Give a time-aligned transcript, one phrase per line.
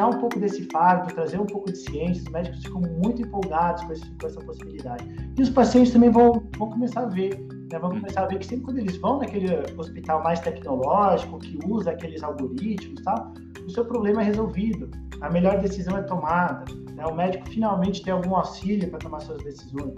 [0.00, 3.84] tirar um pouco desse fardo, trazer um pouco de ciência, os médicos ficam muito empolgados
[3.84, 5.04] com, esse, com essa possibilidade.
[5.36, 7.38] E os pacientes também vão, vão começar a ver,
[7.70, 7.78] né?
[7.78, 11.90] vão começar a ver que sempre quando eles vão naquele hospital mais tecnológico, que usa
[11.90, 13.34] aqueles algoritmos e tal,
[13.66, 16.64] o seu problema é resolvido, a melhor decisão é tomada,
[16.94, 17.04] né?
[17.04, 19.94] o médico finalmente tem algum auxílio para tomar suas decisões.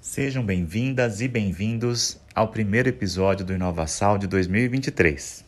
[0.00, 5.47] Sejam bem-vindas e bem-vindos ao primeiro episódio do Inovação de 2023.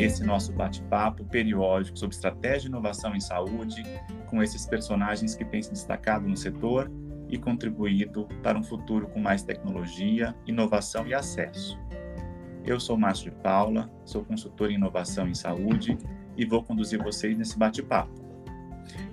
[0.00, 3.82] Esse nosso bate-papo periódico sobre estratégia e inovação em saúde,
[4.30, 6.90] com esses personagens que têm se destacado no setor
[7.28, 11.78] e contribuído para um futuro com mais tecnologia, inovação e acesso.
[12.64, 15.98] Eu sou Márcio de Paula, sou consultor em inovação em saúde
[16.34, 18.24] e vou conduzir vocês nesse bate-papo.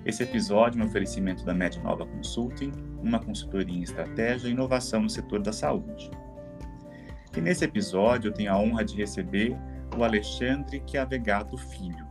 [0.06, 5.10] Esse episódio é um oferecimento da Nova Consulting, uma consultoria em estratégia e inovação no
[5.10, 6.10] setor da saúde.
[7.36, 9.54] E nesse episódio eu tenho a honra de receber
[9.96, 12.06] o Alexandre Chiavegato Filho,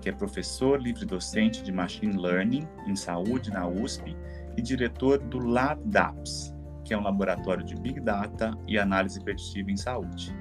[0.00, 4.16] que é professor livre-docente de Machine Learning em saúde na USP
[4.56, 9.76] e diretor do LabDAPS, que é um laboratório de Big Data e análise preditiva em
[9.76, 10.34] saúde.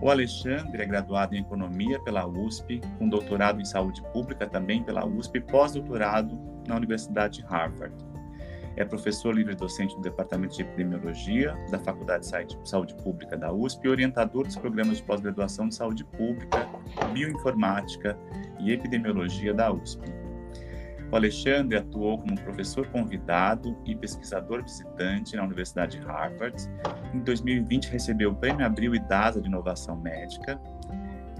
[0.00, 5.04] O Alexandre é graduado em Economia pela USP, com doutorado em Saúde Pública também pela
[5.04, 7.94] USP e pós-doutorado na Universidade de Harvard.
[8.78, 13.88] É professor livre-docente do Departamento de Epidemiologia da Faculdade de Saúde Pública da USP e
[13.88, 16.68] orientador dos programas de pós-graduação de Saúde Pública,
[17.12, 18.16] Bioinformática
[18.60, 20.08] e Epidemiologia da USP.
[21.10, 26.56] O Alexandre atuou como professor convidado e pesquisador visitante na Universidade de Harvard.
[27.12, 30.56] Em 2020 recebeu o Prêmio Abril e DASA de Inovação Médica.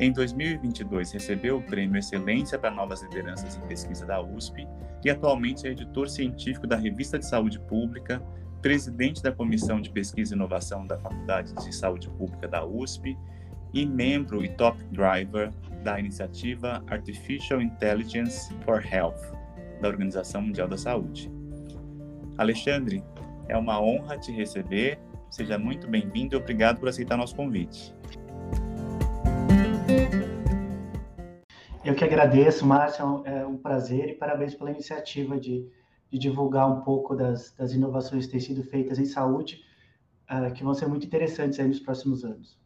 [0.00, 4.64] Em 2022 recebeu o Prêmio Excelência para Novas Lideranças em Pesquisa da USP
[5.04, 8.22] e atualmente é editor científico da Revista de Saúde Pública,
[8.62, 13.18] presidente da Comissão de Pesquisa e Inovação da Faculdade de Saúde Pública da USP
[13.74, 15.50] e membro e top driver
[15.82, 19.20] da iniciativa Artificial Intelligence for Health,
[19.82, 21.28] da Organização Mundial da Saúde.
[22.36, 23.02] Alexandre,
[23.48, 25.00] é uma honra te receber.
[25.28, 27.97] Seja muito bem-vindo e obrigado por aceitar nosso convite.
[31.88, 35.66] Eu que agradeço, Márcio, é um prazer e parabéns pela iniciativa de,
[36.12, 39.64] de divulgar um pouco das, das, inovações que têm sido feitas em saúde,
[40.30, 42.58] uh, que vão ser muito interessantes nos próximos anos.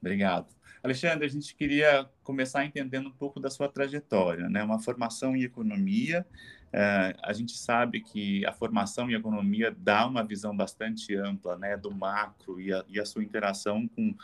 [0.00, 0.46] Obrigado.
[0.82, 4.64] Alexandre, a gente queria começar entendendo um pouco da sua trajetória, né?
[4.64, 6.26] Uma formação em economia.
[6.72, 11.76] É, a gente sabe que a formação em economia dá uma visão bastante ampla, né,
[11.76, 14.14] do macro e a, e a sua interação com,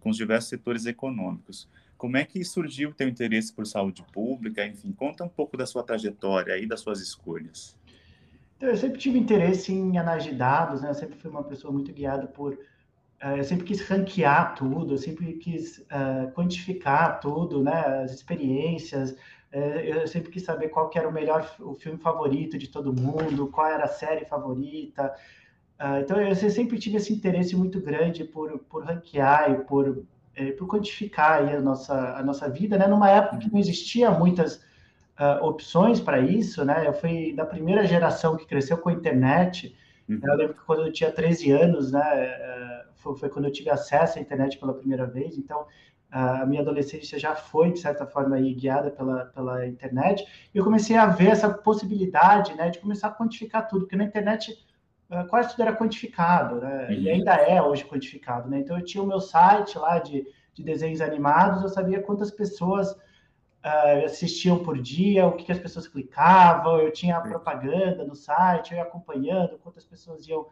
[0.00, 1.68] com os diversos setores econômicos.
[1.96, 4.66] Como é que surgiu o teu interesse por saúde pública?
[4.66, 7.76] Enfim, conta um pouco da sua trajetória e das suas escolhas.
[8.56, 10.90] Então, eu sempre tive interesse em análise de dados, né?
[10.90, 12.58] Eu sempre fui uma pessoa muito guiada por
[13.20, 19.12] é, eu sempre quis ranquear tudo, eu sempre quis uh, quantificar tudo, né, as experiências,
[19.52, 22.92] uh, eu sempre quis saber qual que era o melhor, o filme favorito de todo
[22.92, 25.14] mundo, qual era a série favorita,
[25.80, 30.04] uh, então eu sempre tive esse interesse muito grande por, por ranquear e por,
[30.58, 34.64] por quantificar a nossa, a nossa vida, né, numa época que não existia muitas
[35.40, 39.74] opções para isso, né, eu fui da primeira geração que cresceu com a internet,
[40.08, 40.20] uhum.
[40.22, 44.18] eu lembro que quando eu tinha 13 anos, né, foi, foi, quando eu tive acesso
[44.18, 45.66] à internet pela primeira vez, então
[46.10, 50.64] a minha adolescência já foi, de certa forma, aí, guiada pela, pela internet, e eu
[50.64, 54.56] comecei a ver essa possibilidade né, de começar a quantificar tudo, porque na internet
[55.28, 56.86] quase tudo era quantificado, né?
[56.86, 56.92] Uhum.
[56.92, 58.58] E ainda é hoje quantificado, né?
[58.58, 62.90] Então eu tinha o meu site lá de, de desenhos animados, eu sabia quantas pessoas
[62.92, 68.14] uh, assistiam por dia, o que, que, as pessoas clicavam, eu tinha a propaganda no
[68.14, 70.46] site, eu ia acompanhando quantas pessoas iam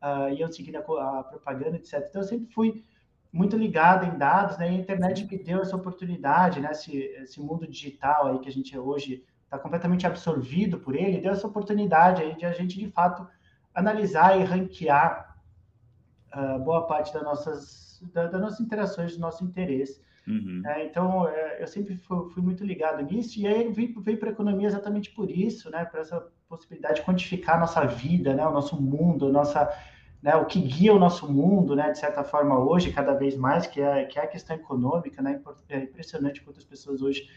[0.00, 2.06] uh, iam seguindo a, a, propaganda, etc.
[2.08, 2.84] Então, eu sempre fui
[3.32, 4.72] muito ligado em dados, né?
[4.72, 6.70] E a internet me deu essa oportunidade, né?
[6.72, 11.32] Esse, esse mundo digital aí que a gente hoje está completamente absorvido por ele, deu
[11.32, 13.26] essa oportunidade aí de a gente, de fato,
[13.74, 15.36] analisar e ranquear
[16.34, 20.00] uh, boa parte das nossas, da, das nossas interações, do nosso interesse.
[20.26, 20.62] Uhum.
[20.66, 24.28] É, então, é, eu sempre fui, fui, muito ligado nisso, e aí vim, vim para
[24.28, 28.46] a economia exatamente por isso, né, por essa possibilidade de quantificar a nossa vida, né,
[28.46, 29.68] o nosso mundo, a nossa,
[30.22, 33.66] né, o que guia o nosso mundo, né, de certa forma hoje, cada vez mais,
[33.66, 37.28] que é, que é a questão econômica, né, é impressionante quantas pessoas hoje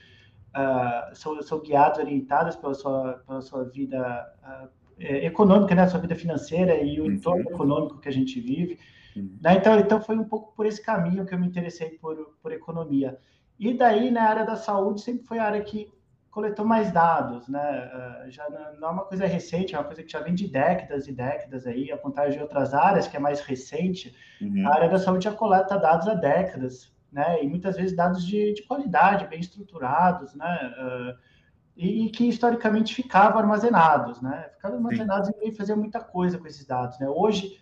[0.53, 6.15] uh, são, são guiadas, orientadas pela sua, pela sua vida uh, econômica, né, sua vida
[6.15, 7.51] financeira e o entorno uhum.
[7.51, 8.79] econômico que a gente vive,
[9.15, 9.55] né?
[9.57, 13.17] Então, então foi um pouco por esse caminho que eu me interessei por, por economia.
[13.59, 15.91] E daí, na área da saúde, sempre foi a área que
[16.31, 18.25] coletou mais dados, né?
[18.29, 18.47] Já
[18.79, 21.67] não é uma coisa recente, é uma coisa que já vem de décadas e décadas
[21.67, 24.15] aí, a contrário de outras áreas, que é mais recente.
[24.41, 24.67] Uhum.
[24.67, 27.43] A área da saúde já coleta dados há décadas, né?
[27.43, 30.73] E muitas vezes dados de, de qualidade, bem estruturados, né?
[30.79, 31.32] Uh,
[31.75, 34.49] e, e, que historicamente ficavam armazenados, né?
[34.55, 35.33] Ficavam armazenados Sim.
[35.33, 37.09] e ninguém fazia muita coisa com esses dados, né?
[37.09, 37.59] Hoje,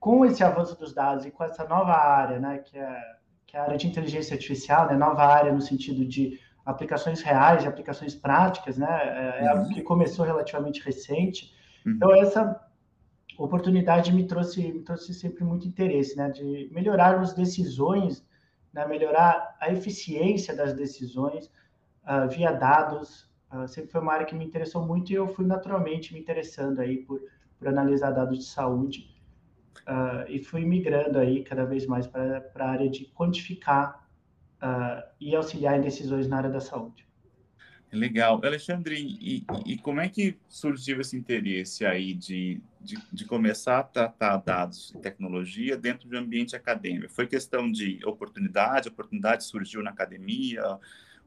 [0.00, 2.58] com esse avanço dos dados e com essa nova área, né?
[2.58, 3.02] Que é,
[3.46, 4.96] que é a área de inteligência artificial, né?
[4.96, 8.88] Nova área no sentido de aplicações reais, de aplicações práticas, né?
[8.88, 11.52] É, é algo que começou relativamente recente.
[11.84, 11.92] Uhum.
[11.92, 12.60] Então, essa
[13.38, 16.30] oportunidade me trouxe, me trouxe sempre muito interesse, né?
[16.30, 18.26] De melhorar as decisões,
[18.72, 18.86] né?
[18.86, 21.50] melhorar a eficiência das decisões
[22.04, 23.32] uh, via dados.
[23.54, 26.80] Uh, sempre foi uma área que me interessou muito e eu fui naturalmente me interessando
[26.80, 27.22] aí por,
[27.56, 29.14] por analisar dados de saúde.
[29.86, 34.08] Uh, e fui migrando aí cada vez mais para a área de quantificar
[34.62, 37.06] uh, e auxiliar em decisões na área da saúde.
[37.94, 38.40] Legal.
[38.42, 43.82] Alexandre, e, e, como é que surgiu esse interesse aí de, de, de, começar a
[43.84, 47.12] tratar dados e tecnologia dentro do ambiente acadêmico?
[47.12, 50.76] Foi questão de oportunidade, oportunidade surgiu na academia,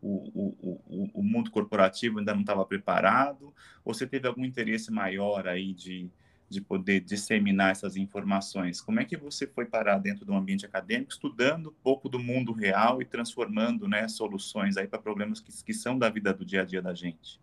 [0.01, 3.53] o, o, o, mundo corporativo ainda não estava preparado,
[3.83, 6.09] ou você teve algum interesse maior aí de,
[6.49, 8.79] de poder disseminar essas informações?
[8.79, 12.51] Como é que você foi parar dentro do ambiente acadêmico, estudando um pouco do mundo
[12.51, 16.61] real e transformando né, soluções aí para problemas que, que são da vida do dia
[16.61, 17.39] a dia da gente?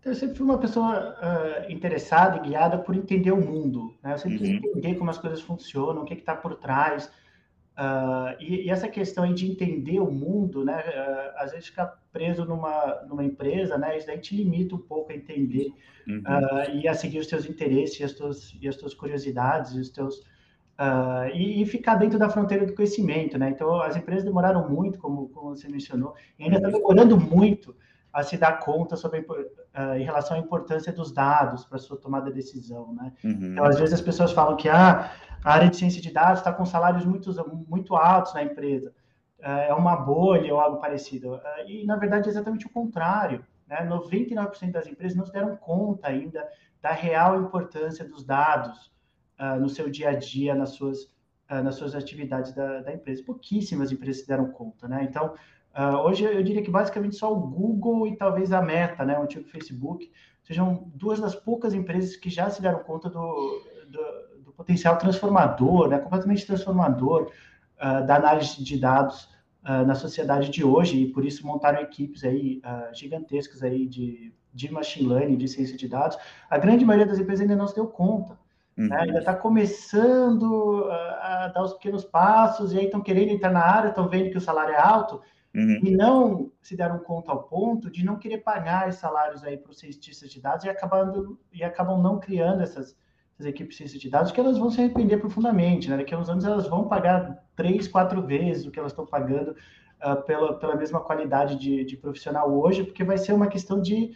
[0.00, 3.94] Então, eu sempre fui uma pessoa uh, interessada e guiada por entender o mundo.
[4.02, 4.12] Né?
[4.14, 4.54] Eu sempre uhum.
[4.54, 7.10] entender como as coisas funcionam, o que está por trás,
[7.78, 10.80] Uh, e, e, essa questão aí de entender o mundo, né?
[10.80, 13.96] Uh, às vezes ficar preso numa, numa empresa, né?
[13.96, 15.72] Isso daí te limita um pouco a entender
[16.08, 16.18] uhum.
[16.18, 19.80] uh, e a seguir os teus interesses e as tuas, e as tuas curiosidades e
[19.80, 20.26] os teus...
[21.34, 23.50] E, e, ficar dentro da fronteira do conhecimento, né?
[23.50, 27.74] Então, as empresas demoraram muito, como, como você mencionou, e ainda está demorando muito
[28.18, 29.24] a se dar conta sobre
[29.96, 33.12] em relação à importância dos dados para sua tomada de decisão, né?
[33.22, 33.52] Uhum.
[33.52, 35.12] Então, às vezes as pessoas falam que ah,
[35.44, 37.30] a área de ciência de dados está com salários muito,
[37.68, 38.92] muito altos na empresa,
[39.40, 41.36] é, é uma bolha ou algo parecido.
[41.36, 43.44] É, e, na verdade, é exatamente o contrário.
[43.66, 43.86] Né?
[43.88, 46.46] 99% das empresas não se deram conta ainda
[46.82, 48.90] da real importância dos dados
[49.38, 51.04] uh, no seu dia a dia, nas suas,
[51.50, 53.22] uh, nas suas atividades da, da, empresa.
[53.24, 54.88] Pouquíssimas empresas se deram conta.
[54.88, 55.04] Né?
[55.04, 55.34] Então,
[55.76, 59.22] uh, hoje eu diria que basicamente só o Google e talvez a Meta, né, o
[59.22, 60.10] antigo Facebook,
[60.42, 65.98] sejam duas das poucas empresas que já se deram conta do, do potencial transformador, né,
[65.98, 67.30] completamente transformador
[67.76, 69.28] uh, da análise de dados
[69.64, 72.60] uh, na sociedade de hoje, e por isso montaram equipes aí
[72.92, 76.18] gigantescas aí de, de machine learning, de ciência de dados.
[76.50, 78.38] A grande maioria das empresas ainda não se deu conta.
[78.76, 78.88] Né, uhum.
[78.88, 79.00] Né?
[79.02, 83.88] Ainda está começando a dar os pequenos passos, e aí estão querendo entrar na área,
[83.90, 85.20] estão vendo que o salário é alto,
[85.54, 85.80] Uhum.
[85.82, 89.78] e não se deram conta ao ponto de não querer pagar salários aí para os
[89.78, 92.94] cientistas de dados e acabando e acabam não criando essas
[93.38, 95.96] as equipes de ciência de dados, que elas vão se arrepender profundamente, né?
[95.96, 99.52] Daqui a uns anos elas vão pagar três, quatro vezes o que elas estão pagando
[100.02, 104.10] uh, pela, pela mesma qualidade de, de profissional hoje, porque vai ser uma questão de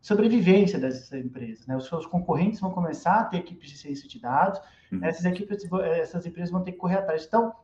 [0.00, 1.76] sobrevivência dessas empresas, né?
[1.76, 4.60] Os seus concorrentes vão começar a ter equipes de ciência de dados,
[4.92, 5.04] uhum.
[5.04, 5.66] essas equipes,
[5.98, 7.24] essas empresas vão ter que correr atrás.
[7.24, 7.54] Então,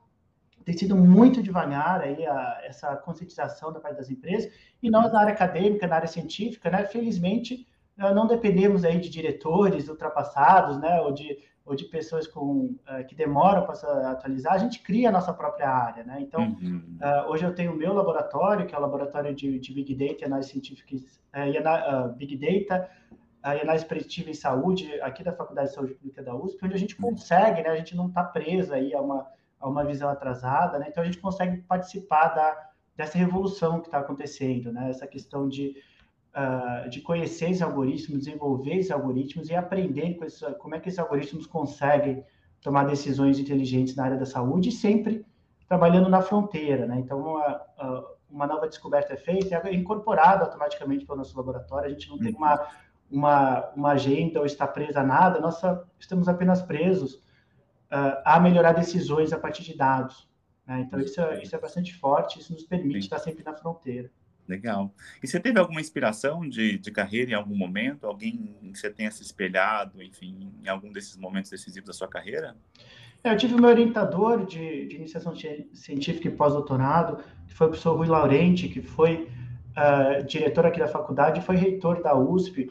[0.67, 4.53] tem sido muito devagar aí a, essa conscientização da parte das empresas,
[4.83, 7.65] e nós na área acadêmica, na área científica, né, felizmente,
[7.97, 13.15] não dependemos aí de diretores ultrapassados, né, ou de, ou de pessoas com, uh, que
[13.15, 16.19] demoram para se atualizar, a gente cria a nossa própria área, né?
[16.21, 16.99] Então, uhum.
[17.01, 20.23] uh, hoje eu tenho o meu laboratório, que é o laboratório de, de Big Data
[20.23, 22.89] e Análise Científica, e uh, Big Data
[23.45, 26.79] e Análise Preditiva em Saúde, aqui da Faculdade de Saúde Pública da USP, onde a
[26.79, 27.11] gente uhum.
[27.11, 29.27] consegue, né, a gente não está preso aí a uma,
[29.61, 30.87] a uma visão atrasada, né?
[30.89, 34.91] Então, a gente consegue participar da, dessa revolução que está acontecendo, né?
[34.91, 35.77] Essa questão de
[36.37, 40.27] uh, de conhecer esses algoritmos, desenvolver esses algoritmos e aprender com
[40.59, 42.23] como é que esses algoritmos conseguem
[42.61, 45.25] tomar decisões inteligentes na área da saúde, sempre
[45.69, 46.99] trabalhando na fronteira, né?
[46.99, 47.63] Então, uma,
[48.31, 52.19] uma nova descoberta é feita, é incorporada automaticamente para o nosso laboratório, a gente não
[52.19, 52.39] tem uhum.
[52.39, 52.67] uma,
[53.11, 57.23] uma, uma agenda ou está presa a nada, nossa, estamos apenas presos
[57.93, 60.29] uh, a melhorar decisões a partir de dados.
[60.67, 60.81] Né?
[60.87, 63.07] Então, isso é, isso é bastante forte, isso nos permite Sim.
[63.07, 64.11] estar sempre na fronteira.
[64.49, 64.95] Legal.
[65.23, 68.07] E você teve alguma inspiração de, de carreira em algum momento?
[68.07, 72.57] Alguém que você tenha se espelhado, enfim, em algum desses momentos decisivos da sua carreira?
[73.25, 75.35] É, eu tive o meu orientador de, de iniciação
[75.73, 79.29] científica e pós-doutorado, que foi o professor Rui Laurenti, que foi
[79.77, 82.71] uh, diretor aqui da faculdade e foi reitor da USP,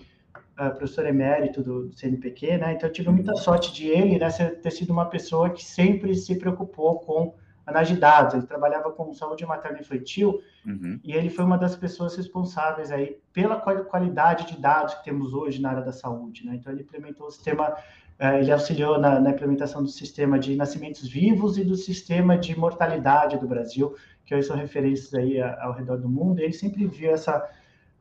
[0.59, 2.73] uh, professor emérito do, do, CNPq, né?
[2.73, 3.37] Então eu tive muita uhum.
[3.37, 7.35] sorte de ele, né, ter sido uma pessoa que sempre se preocupou com
[7.65, 8.33] análise de dados.
[8.33, 10.99] Ele trabalhava com saúde materna infantil uhum.
[11.03, 15.61] e ele foi uma das pessoas responsáveis aí pela qualidade de dados que temos hoje
[15.61, 16.45] na área da saúde.
[16.45, 16.55] Né?
[16.55, 17.75] Então, ele implementou o sistema,
[18.19, 22.57] eh, ele auxiliou na, na implementação do sistema de nascimentos vivos e do sistema de
[22.57, 23.95] mortalidade do Brasil,
[24.25, 26.39] que hoje são referências aí ao redor do mundo.
[26.39, 27.43] E ele sempre viu essa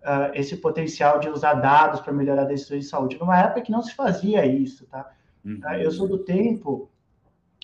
[0.05, 3.19] uh, esse potencial de usar dados para melhorar decisões de saúde.
[3.19, 5.11] Numa época que não se fazia isso, tá?
[5.45, 5.61] Uhum.
[5.65, 6.91] Uh, eu sou do tempo,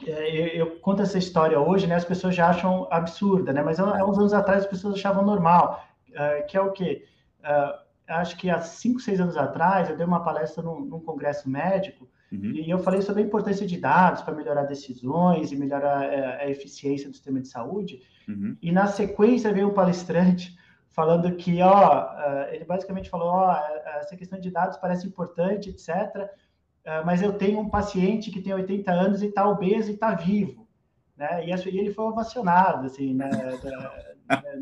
[0.07, 1.95] é, eu, eu, conto essa história hoje, né?
[1.95, 3.63] As pessoas já acham absurda, né?
[3.63, 7.07] Mas há uns anos atrás as pessoas achavam normal, uh, que é o quê?
[8.07, 12.07] acho que há cinco, seis anos atrás eu dei uma palestra num, num congresso médico
[12.33, 12.53] Uhum.
[12.53, 16.51] E eu falei sobre a importância de dados para melhorar decisões e melhorar a, a,
[16.51, 18.01] eficiência do sistema de saúde.
[18.29, 18.57] Uhum.
[18.63, 20.57] E na sequência veio um palestrante
[20.91, 23.57] falando que, ó, uh, ele basicamente falou, ó,
[24.01, 26.29] essa questão de dados parece importante, etc.,
[26.85, 30.15] eh, mas eu tenho um paciente que tem 80 anos e está obeso e está
[30.15, 30.67] vivo,
[31.17, 31.47] né?
[31.47, 33.29] E, ele foi ovacionado, assim, né,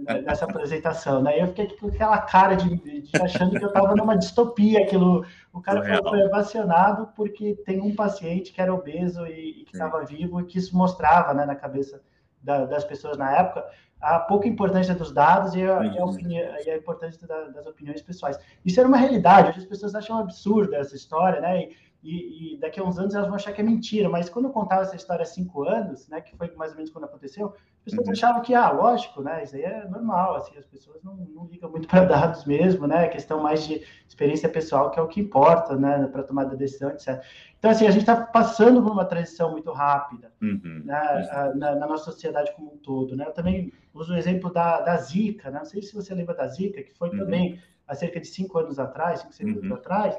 [0.05, 1.39] da, dessa apresentação, né?
[1.39, 5.25] E eu fiquei com aquela cara de, de achando que eu estava numa distopia, aquilo,
[5.53, 9.75] o cara foi, foi ovacionado porque tem um paciente que era obeso e, e que
[9.75, 12.03] estava vivo e que isso mostrava, né, na cabeça
[12.43, 13.65] da, das pessoas na época,
[14.01, 17.67] a pouca importância dos dados e a, e a, opinião, e a importância da, das
[17.67, 18.39] opiniões pessoais.
[18.65, 21.63] Isso era uma realidade, hoje as pessoas acham absurda essa história, né?
[21.63, 24.45] E, e, e, daqui a uns anos elas vão achar que é mentira, mas quando
[24.45, 27.53] eu contava essa história há cinco anos, né, que foi mais ou menos quando aconteceu,
[27.79, 28.13] as pessoas uhum.
[28.13, 31.69] achavam que, ah, lógico, né, isso aí é normal, assim, as pessoas não, não ligam
[31.69, 35.21] muito para dados mesmo, né, é questão mais de experiência pessoal, que é o que
[35.21, 37.21] importa, né, para tomar decisão, etc.
[37.59, 40.83] Então, assim, a gente está passando por uma transição muito rápida uhum.
[40.85, 44.83] né, na, na, nossa sociedade como um todo, né, eu também uso o exemplo da,
[44.83, 47.19] da Zika, né, não sei se você lembra da Zika, que foi uhum.
[47.19, 49.75] também há cerca de cinco anos atrás, cinco, seis anos uhum.
[49.75, 50.17] atrás,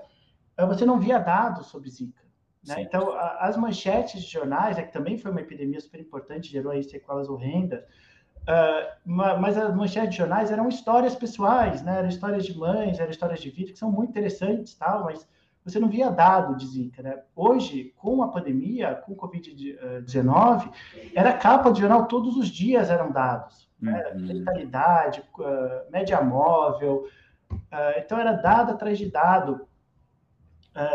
[0.67, 2.23] você não via dados sobre Zika.
[2.67, 2.81] Né?
[2.81, 6.71] Então, a, as manchetes de jornais, é que também foi uma epidemia super importante, gerou
[6.71, 11.99] aí sequelas horrendas, uh, mas as manchetes de jornais eram histórias pessoais, né?
[11.99, 15.27] eram histórias de mães, eram histórias de vida, que são muito interessantes, tal, mas
[15.63, 17.01] você não via dado de Zika.
[17.01, 17.19] Né?
[17.35, 20.71] Hoje, com a pandemia, com o Covid-19,
[21.15, 23.69] era capa de jornal todos os dias eram dados.
[23.79, 24.11] Né?
[24.13, 24.25] Uhum.
[24.25, 27.05] Letalidade, uh, média móvel,
[27.51, 29.68] uh, então era dado atrás de dado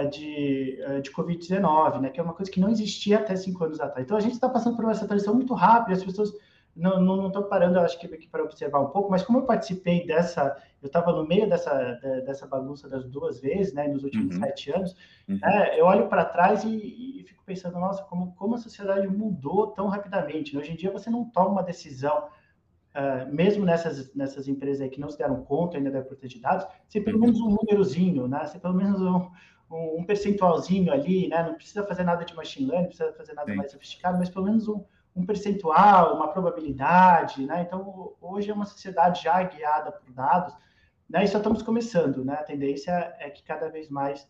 [0.08, 2.10] de, uh, de Covid-19, né?
[2.10, 4.04] Que é uma coisa que não existia até cinco anos atrás.
[4.04, 6.32] Então a gente está passando por essa transição muito rápida, as pessoas
[6.76, 10.56] não estão parando, acho que aqui para observar um pouco, mas como eu participei dessa,
[10.82, 11.72] eu estava no meio dessa,
[12.26, 14.42] dessa bagunça das duas vezes, né, nos últimos uhum.
[14.42, 14.96] sete anos,
[15.28, 15.38] uhum.
[15.44, 19.68] é, eu olho para trás e, e, fico pensando, nossa, como, como a sociedade mudou
[19.68, 20.56] tão rapidamente.
[20.56, 22.28] Hoje em dia você não toma uma decisão
[22.94, 26.40] Uh, mesmo nessas, nessas empresas aí que não se deram conta ainda da importância de
[26.40, 28.46] dados, você pelo menos um númerozinho, né?
[28.46, 29.28] Você pelo menos um,
[29.74, 31.42] um, um, percentualzinho ali, né?
[31.42, 33.56] Não precisa fazer nada de machine learning, não precisa fazer nada Sim.
[33.56, 34.84] mais sofisticado, mas pelo menos um,
[35.16, 37.62] um percentual, uma probabilidade, né?
[37.62, 40.54] Então, hoje é uma sociedade já guiada por dados,
[41.10, 41.24] né?
[41.24, 42.34] E só estamos começando, né?
[42.34, 44.28] A tendência é que cada vez mais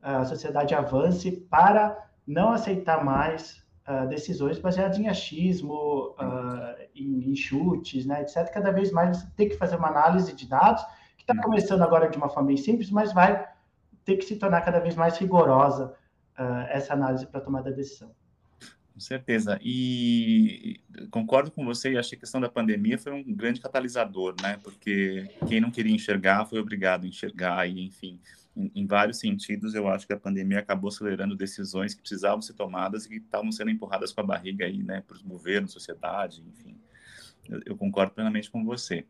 [0.00, 7.34] a sociedade avance para não aceitar mais uh, decisões baseadas em achismo, uh, em, em,
[7.34, 8.20] chutes, né?
[8.22, 8.50] Etc.
[8.52, 10.84] Cada vez mais você tem que fazer uma análise de dados,
[11.16, 13.53] que está começando agora de uma forma bem simples, mas vai
[14.04, 15.94] ter que se tornar cada vez mais rigorosa
[16.38, 18.14] uh, essa análise para tomar a decisão.
[18.94, 19.58] Com certeza.
[19.60, 20.80] E
[21.10, 24.56] concordo com você e acho que a questão da pandemia foi um grande catalisador, né?
[24.62, 28.20] Porque quem não queria enxergar foi obrigado a enxergar e, enfim,
[28.56, 32.54] em, em vários sentidos, eu acho que a pandemia acabou acelerando decisões que precisavam ser
[32.54, 35.02] tomadas e que estavam sendo empurradas com a barriga aí, né?
[35.04, 36.78] Para os governos, sociedade, enfim.
[37.48, 39.04] Eu, eu concordo plenamente com você.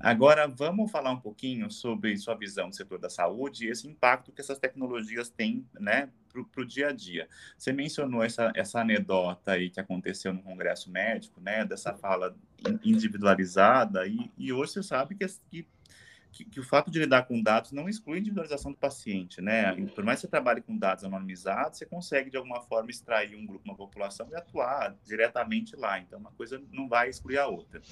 [0.00, 4.30] Agora, vamos falar um pouquinho sobre sua visão do setor da saúde e esse impacto
[4.30, 7.28] que essas tecnologias têm né, para o dia a dia.
[7.56, 12.36] Você mencionou essa, essa anedota aí que aconteceu no Congresso Médico, né, dessa fala
[12.84, 17.72] individualizada, e, e hoje você sabe que, que, que, o fato de lidar com dados
[17.72, 19.40] não exclui a individualização do paciente.
[19.40, 19.74] Né?
[19.96, 23.44] Por mais que você trabalhe com dados anonimizados, você consegue, de alguma forma, extrair um
[23.44, 25.98] grupo, uma população e atuar diretamente lá.
[25.98, 27.82] Então, uma coisa não vai excluir a outra.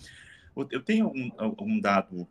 [0.70, 2.26] Eu tenho um, um dado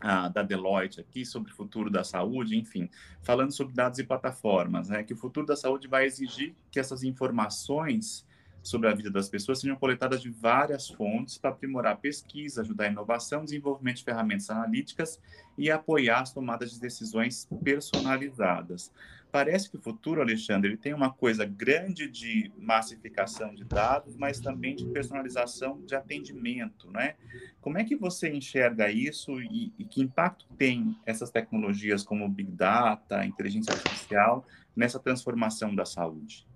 [0.00, 2.88] ah, da Deloitte aqui sobre o futuro da saúde, enfim,
[3.22, 7.02] falando sobre dados e plataformas, né, que o futuro da saúde vai exigir que essas
[7.04, 8.26] informações
[8.62, 12.84] sobre a vida das pessoas sejam coletadas de várias fontes para aprimorar a pesquisa, ajudar
[12.84, 15.20] a inovação, desenvolvimento de ferramentas analíticas
[15.58, 18.92] e apoiar as tomadas de decisões personalizadas.
[19.32, 24.38] Parece que o futuro, Alexandre, ele tem uma coisa grande de massificação de dados, mas
[24.38, 27.14] também de personalização de atendimento, né?
[27.58, 32.52] Como é que você enxerga isso e, e que impacto tem essas tecnologias como Big
[32.52, 34.46] Data, inteligência artificial
[34.76, 36.46] nessa transformação da saúde?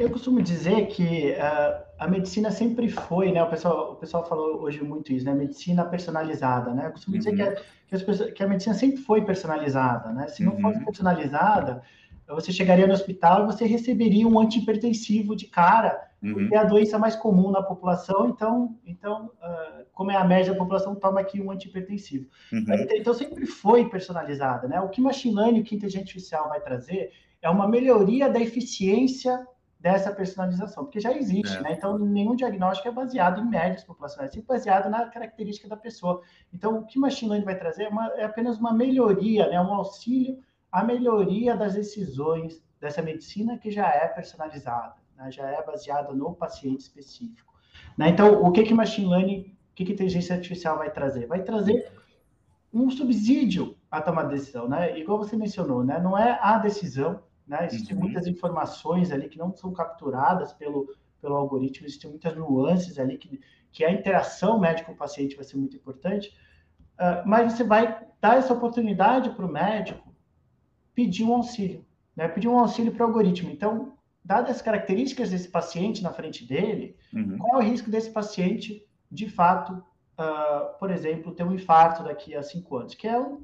[0.00, 3.42] Eu costumo dizer que uh, a medicina sempre foi, né?
[3.42, 5.34] O pessoal, o pessoal falou hoje muito isso, né?
[5.34, 6.86] Medicina personalizada, né?
[6.86, 7.18] Eu costumo uhum.
[7.18, 10.28] dizer que a, que, pessoas, que a, medicina sempre foi personalizada, né?
[10.28, 10.62] Se não uhum.
[10.62, 11.82] fosse personalizada,
[12.26, 16.32] você chegaria no hospital e você receberia um antihipertensivo de cara, uhum.
[16.32, 20.52] porque é a doença mais comum na população, então, então uh, como é a média
[20.52, 22.26] da população, toma aqui um antihipertensivo.
[22.50, 22.60] Uhum.
[22.60, 24.80] Então, então, sempre foi personalizada, né?
[24.80, 27.10] O que machine learning, o que inteligência artificial vai trazer
[27.42, 29.46] é uma melhoria da eficiência
[29.84, 31.60] dessa personalização, porque já existe, é.
[31.60, 31.74] né?
[31.74, 36.22] Então, nenhum diagnóstico é baseado em médias populacionais, é baseado na característica da pessoa.
[36.54, 39.60] Então, o que o machine learning vai trazer é, uma, é apenas uma melhoria, né?
[39.60, 40.38] Um auxílio
[40.72, 45.30] à melhoria das decisões dessa medicina que já é personalizada, né?
[45.30, 47.52] já é baseada no paciente específico.
[47.98, 48.08] Né?
[48.08, 51.26] Então, o que que machine learning, o que que inteligência artificial vai trazer?
[51.26, 51.92] Vai trazer
[52.72, 54.98] um subsídio à tomada de decisão, né?
[54.98, 56.00] Igual você mencionou, né?
[56.00, 57.66] Não é a decisão, né?
[57.66, 58.04] Existem uhum.
[58.04, 63.40] muitas informações ali que não são capturadas pelo, pelo algoritmo, existem muitas nuances ali que,
[63.70, 66.34] que a interação médico-paciente vai ser muito importante,
[66.94, 70.14] uh, mas você vai dar essa oportunidade para o médico
[70.94, 71.84] pedir um auxílio,
[72.16, 72.28] né?
[72.28, 73.50] pedir um auxílio para o algoritmo.
[73.50, 77.36] Então, dadas as características desse paciente na frente dele, uhum.
[77.36, 79.72] qual é o risco desse paciente, de fato,
[80.18, 83.42] uh, por exemplo, ter um infarto daqui a cinco anos, que é um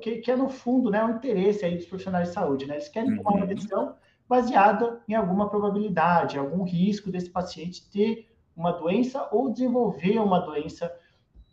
[0.00, 2.66] que, que é no fundo né, o interesse aí dos profissionais de saúde.
[2.66, 2.74] Né?
[2.74, 3.46] Eles querem tomar uma uhum.
[3.46, 3.94] decisão
[4.28, 10.92] baseada em alguma probabilidade, algum risco desse paciente ter uma doença ou desenvolver uma doença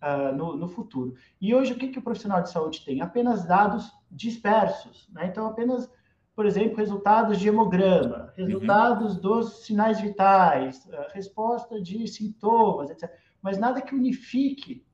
[0.02, 1.16] uh, no, no, futuro.
[1.40, 3.02] E hoje, o que, que o profissional de saúde tem?
[3.02, 5.10] Apenas dados dispersos.
[5.12, 5.28] Né?
[5.28, 5.90] Então, apenas,
[6.36, 8.46] por exemplo, resultados de hemograma, uhum.
[8.46, 9.22] resultados uhum.
[9.22, 13.12] dos sinais vitais, uh, resposta de sintomas, etc.
[13.42, 14.86] Mas nada que unifique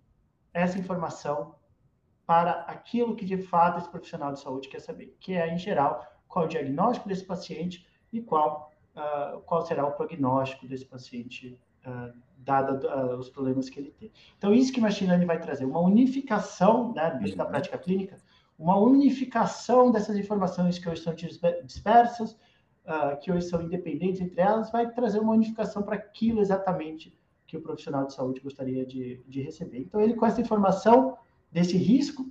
[0.53, 1.56] essa informação
[2.27, 6.05] para aquilo que de fato esse profissional de saúde quer saber, que é, em geral,
[6.27, 12.13] qual o diagnóstico desse paciente e qual, uh, qual será o prognóstico desse paciente, uh,
[12.37, 14.11] dado uh, os problemas que ele tem.
[14.37, 17.49] Então, isso que o Machine Learning vai trazer, uma unificação né, da uhum.
[17.49, 18.17] prática clínica,
[18.59, 21.15] uma unificação dessas informações que hoje são
[21.63, 22.37] dispersas,
[23.21, 27.61] que hoje são independentes entre elas, vai trazer uma unificação para aquilo exatamente que o
[27.61, 29.77] profissional de saúde gostaria de, de receber.
[29.77, 31.17] Então, ele com essa informação
[31.51, 32.25] desse risco,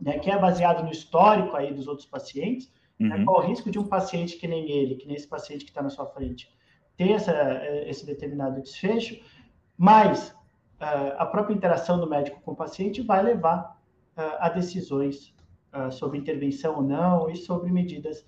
[0.00, 3.18] né, que é baseado no histórico aí dos outros pacientes, né, uhum.
[3.18, 5.70] né, qual o risco de um paciente que nem ele, que nem esse paciente que
[5.70, 6.50] está na sua frente,
[6.96, 7.32] ter essa,
[7.86, 9.20] esse determinado desfecho,
[9.76, 10.30] mas
[10.80, 13.80] uh, a própria interação do médico com o paciente vai levar
[14.16, 15.34] uh, a decisões
[15.72, 18.24] uh, sobre intervenção ou não e sobre medidas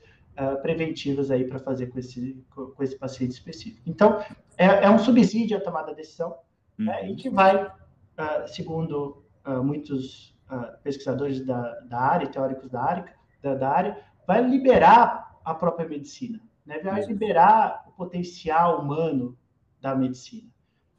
[0.62, 3.88] preventivas aí para fazer com esse, com esse paciente específico.
[3.88, 4.20] Então,
[4.58, 6.36] é, é um subsídio à tomada da decisão
[6.76, 7.02] né, uhum.
[7.02, 7.70] né, e que vai,
[8.48, 14.42] segundo uh, muitos uh, pesquisadores da, da área, teóricos da área, da, da, área, vai
[14.42, 16.78] liberar a própria medicina, né?
[16.80, 19.36] vai liberar o potencial humano
[19.80, 20.50] da medicina.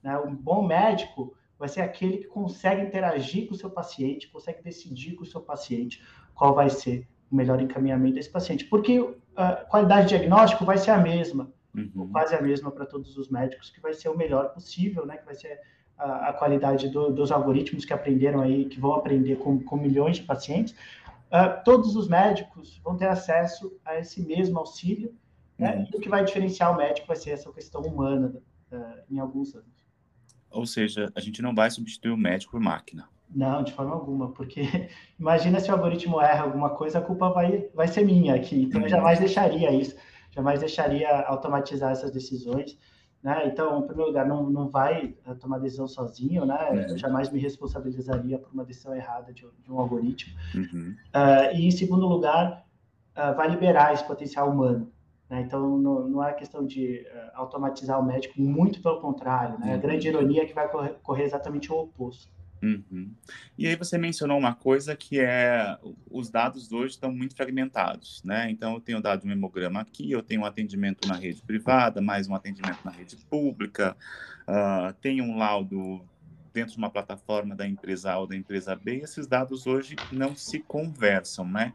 [0.03, 0.17] Né?
[0.19, 5.15] Um bom médico vai ser aquele que consegue interagir com o seu paciente, consegue decidir
[5.15, 6.03] com o seu paciente
[6.33, 10.91] qual vai ser o melhor encaminhamento desse paciente, porque a qualidade de diagnóstico vai ser
[10.91, 12.09] a mesma, uhum.
[12.11, 15.17] quase a mesma para todos os médicos, que vai ser o melhor possível, né?
[15.17, 15.59] Que vai ser
[15.97, 20.17] a, a qualidade do, dos algoritmos que aprenderam aí, que vão aprender com, com milhões
[20.17, 20.73] de pacientes,
[21.31, 25.13] uh, todos os médicos vão ter acesso a esse mesmo auxílio,
[25.57, 25.75] né?
[25.75, 25.87] Uhum.
[25.93, 28.33] E o que vai diferenciar o médico vai ser essa questão humana
[28.71, 29.67] uh, em alguns anos.
[30.51, 33.07] Ou seja, a gente não vai substituir o médico por máquina.
[33.29, 37.69] Não, de forma alguma, porque imagina se o algoritmo erra alguma coisa, a culpa vai,
[37.73, 38.63] vai ser minha aqui.
[38.63, 38.89] Então, eu uhum.
[38.89, 39.95] jamais deixaria isso,
[40.31, 42.77] jamais deixaria automatizar essas decisões.
[43.25, 43.47] Né?
[43.47, 46.69] Então, em primeiro lugar, não, não vai eh, tomar decisão sozinho, né?
[46.69, 46.91] Uhum.
[46.91, 50.31] Eu jamais me responsabilizaria por uma decisão errada de, de um algoritmo.
[50.53, 50.95] Uhum.
[51.07, 52.63] Uh, e, em segundo lugar,
[53.17, 54.91] uh, vai liberar esse potencial humano.
[55.27, 55.41] Né?
[55.41, 59.57] Então, não, não é questão de uh, automatizar o médico, muito pelo contrário.
[59.57, 59.69] Né?
[59.69, 59.73] Uhum.
[59.73, 62.31] A grande ironia é que vai correr, correr exatamente o oposto.
[62.65, 63.11] Uhum.
[63.55, 65.77] E aí você mencionou uma coisa que é
[66.09, 68.49] os dados hoje estão muito fragmentados, né?
[68.49, 72.27] Então eu tenho dado um hemograma aqui, eu tenho um atendimento na rede privada, mais
[72.27, 73.95] um atendimento na rede pública,
[74.47, 76.03] uh, tenho um laudo
[76.51, 80.35] dentro de uma plataforma da empresa A ou da empresa B, esses dados hoje não
[80.35, 81.71] se conversam, né?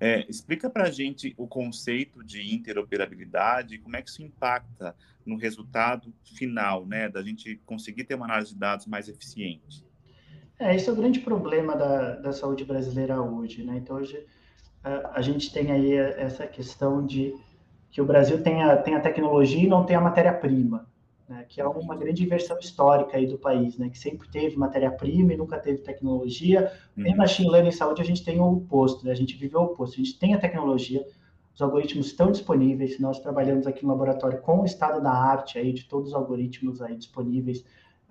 [0.00, 5.36] É, explica para a gente o conceito de interoperabilidade, como é que isso impacta no
[5.36, 9.84] resultado final, né, da gente conseguir ter uma análise de dados mais eficiente.
[10.62, 13.78] É, esse é o grande problema da, da saúde brasileira hoje, né?
[13.78, 14.24] Então, hoje
[14.82, 17.34] a, a gente tem aí essa questão de
[17.90, 20.86] que o Brasil tem a, tem a tecnologia e não tem a matéria-prima,
[21.28, 21.44] né?
[21.48, 23.90] que é uma grande inversão histórica aí do país, né?
[23.90, 26.72] que sempre teve matéria-prima e nunca teve tecnologia.
[26.96, 27.06] Uhum.
[27.06, 29.10] Em machine learning e saúde a gente tem o oposto, né?
[29.10, 31.04] a gente vive o oposto, a gente tem a tecnologia,
[31.52, 35.72] os algoritmos estão disponíveis, nós trabalhamos aqui no laboratório com o estado da arte aí
[35.72, 37.62] de todos os algoritmos aí disponíveis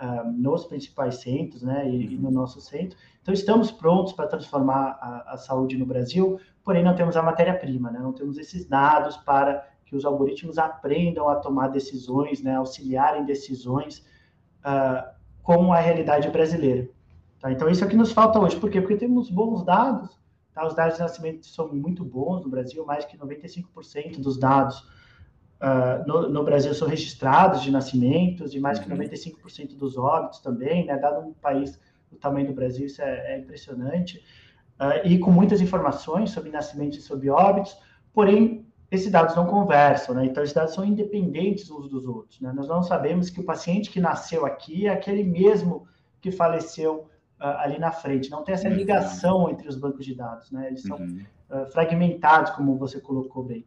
[0.02, 2.98] uh, nos principais centros, né, e, e, no nosso centro.
[3.22, 7.92] Então estamos prontos para transformar a, a, saúde no Brasil, porém não temos a matéria-prima,
[7.92, 13.26] né, não temos esses dados para que os algoritmos aprendam a tomar decisões, né, auxiliarem
[13.26, 14.06] decisões
[14.66, 15.08] uh,
[15.44, 16.90] com a realidade brasileira.
[17.40, 17.52] Tá?
[17.52, 18.58] Então isso é o que nos falta hoje.
[18.58, 18.82] Por quê?
[18.82, 20.18] Porque temos bons dados,
[20.54, 20.66] tá?
[20.66, 24.84] os dados de nascimento são muito bons no Brasil, mais que 95% dos dados
[25.62, 29.78] uh, no, no, Brasil são registrados de nascimentos, e mais que 95% uhum.
[29.78, 30.98] dos óbitos também, né?
[30.98, 34.18] dado um país do tamanho do Brasil, isso é, é impressionante,
[34.80, 37.78] uh, e com muitas informações sobre nascimentos e sobre óbitos,
[38.14, 40.26] porém esses dados não conversam, né?
[40.26, 42.52] Então, esses dados são independentes uns dos outros, né?
[42.54, 45.88] Nós não sabemos que o paciente que nasceu aqui é aquele mesmo
[46.20, 47.08] que faleceu
[47.40, 48.30] uh, ali na frente.
[48.30, 48.76] Não tem essa uhum.
[48.76, 50.68] ligação entre os bancos de dados, né?
[50.68, 51.24] Eles são uhum.
[51.50, 53.66] uh, fragmentados, como você colocou bem.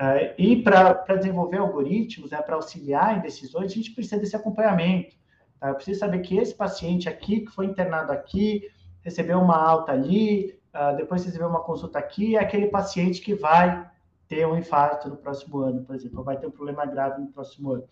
[0.00, 5.16] Uh, e para desenvolver algoritmos, né, para auxiliar em decisões, a gente precisa desse acompanhamento.
[5.58, 5.70] Tá?
[5.70, 8.62] Eu preciso saber que esse paciente aqui, que foi internado aqui,
[9.02, 10.56] recebeu uma alta ali,
[10.96, 13.88] depois recebeu uma consulta aqui, é aquele paciente que vai
[14.28, 17.28] ter um infarto no próximo ano, por exemplo, ou vai ter um problema grave no
[17.28, 17.84] próximo ano.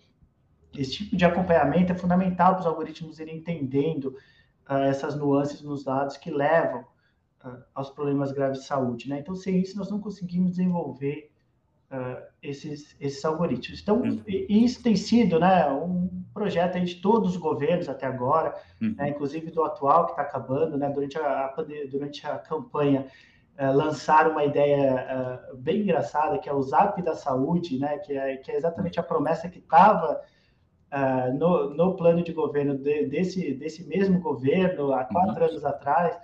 [0.76, 4.14] Esse tipo de acompanhamento é fundamental para os algoritmos irem entendendo
[4.68, 6.82] uh, essas nuances nos dados que levam
[7.42, 9.08] uh, aos problemas graves de saúde.
[9.08, 9.20] Né?
[9.20, 11.30] Então, sem isso, nós não conseguimos desenvolver
[11.90, 13.80] uh, esses, esses algoritmos.
[13.80, 14.22] Então, uhum.
[14.26, 18.94] isso tem sido né, um projeto de todos os governos até agora, uhum.
[18.96, 21.54] né, inclusive do atual, que está acabando, né, durante, a, a,
[21.90, 23.06] durante a campanha
[23.58, 28.16] uh, lançaram uma ideia uh, bem engraçada, que é o Zap da Saúde, né, que,
[28.16, 30.20] é, que é exatamente a promessa que estava
[30.92, 35.48] uh, no, no plano de governo de, desse, desse mesmo governo, há quatro uhum.
[35.48, 36.16] anos atrás,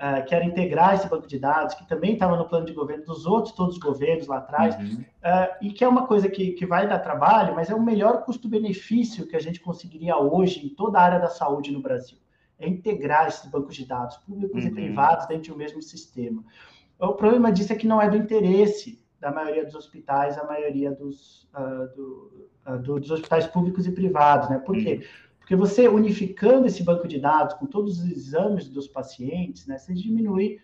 [0.00, 3.04] Uh, que era integrar esse banco de dados, que também estava no plano de governo
[3.04, 5.02] dos outros todos os governos lá atrás, uhum.
[5.02, 8.24] uh, e que é uma coisa que, que vai dar trabalho, mas é o melhor
[8.24, 12.16] custo-benefício que a gente conseguiria hoje em toda a área da saúde no Brasil.
[12.58, 14.70] É integrar esses bancos de dados, públicos uhum.
[14.70, 16.42] e privados, dentro de um mesmo sistema.
[16.98, 20.92] O problema disso é que não é do interesse da maioria dos hospitais, a maioria
[20.92, 24.58] dos, uh, do, uh, do, dos hospitais públicos e privados, né?
[24.58, 24.94] Por quê?
[24.94, 25.29] Uhum.
[25.50, 29.92] Porque você unificando esse banco de dados com todos os exames dos pacientes, né, você
[29.92, 30.60] diminui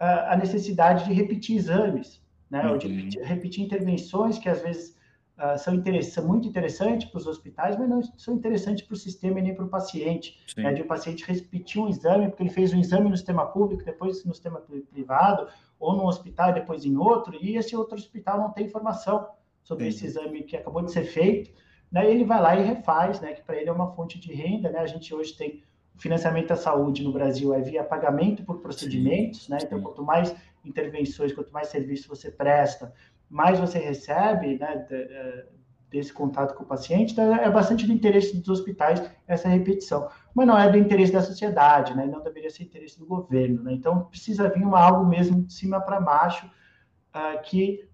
[0.00, 2.64] uh, a necessidade de repetir exames, né?
[2.64, 2.70] Uhum.
[2.70, 2.94] Ou de uhum.
[2.94, 4.96] repetir, repetir intervenções que às vezes
[5.38, 9.40] uh, são, interess muito interessantes para os hospitais, mas não são interessantes para o sistema
[9.40, 10.38] e nem para o paciente.
[10.56, 10.72] Né?
[10.72, 14.24] De o paciente repetir um exame, porque ele fez um exame no sistema público, depois
[14.24, 15.48] no sistema privado,
[15.80, 19.30] ou no hospital, depois em outro, e esse outro hospital não tem informação
[19.64, 21.50] sobre esse exame que acabou de ser feito.
[21.90, 23.32] Daí ele vai lá e refaz, né?
[23.32, 24.78] Que para ele é uma fonte de renda, né?
[24.80, 25.62] A gente hoje tem
[25.94, 29.52] o financiamento da saúde no Brasil é via pagamento por procedimentos, Sim.
[29.52, 29.58] né?
[29.62, 32.92] Então, quanto mais intervenções, quanto mais serviço você presta,
[33.28, 35.46] mais você recebe né, é,
[35.90, 40.08] desse contato com o paciente, então é bastante do interesse dos hospitais essa repetição.
[40.34, 42.06] Mas não é do interesse da sociedade, né?
[42.06, 43.62] não deveria ser interesse do governo.
[43.62, 43.72] Né?
[43.72, 47.87] Então, precisa vir uma, algo mesmo de cima para baixo uh, que,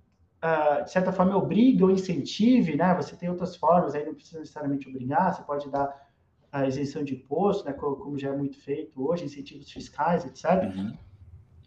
[0.85, 2.77] de certa forma, obrigue ou incentive.
[2.77, 2.95] Né?
[2.95, 6.05] Você tem outras formas, aí não precisa necessariamente obrigar, você pode dar
[6.55, 7.73] a isenção de imposto, né?
[7.73, 10.91] como, já é muito feito hoje, incentivos fiscais, etc., uhum.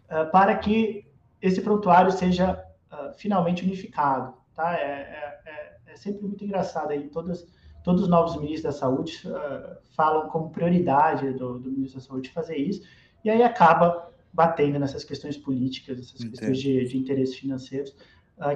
[0.06, 1.06] uh, para que
[1.42, 4.34] esse prontuário seja uh, finalmente unificado.
[4.56, 4.76] Tá?
[4.76, 7.46] É, é, é, é, sempre muito engraçado aí, todos,
[7.84, 12.30] todos os novos ministros da saúde uh, falam como prioridade do, do, ministro da saúde
[12.30, 12.82] fazer isso,
[13.26, 16.30] e aí acaba batendo nessas questões políticas, essas Entendi.
[16.32, 17.94] questões de, de interesses financeiros,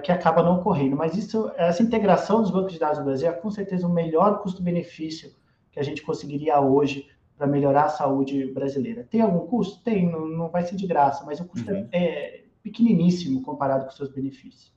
[0.03, 0.95] que acaba não ocorrendo.
[0.95, 4.41] Mas isso, essa integração dos bancos de dados no Brasil é com certeza o melhor
[4.41, 5.31] custo-benefício
[5.71, 9.07] que a gente conseguiria hoje para melhorar a saúde brasileira.
[9.09, 9.83] Tem algum custo?
[9.83, 11.87] Tem, não, não vai ser de graça, mas o custo uhum.
[11.91, 14.71] é, pequeniníssimo comparado com seus benefícios.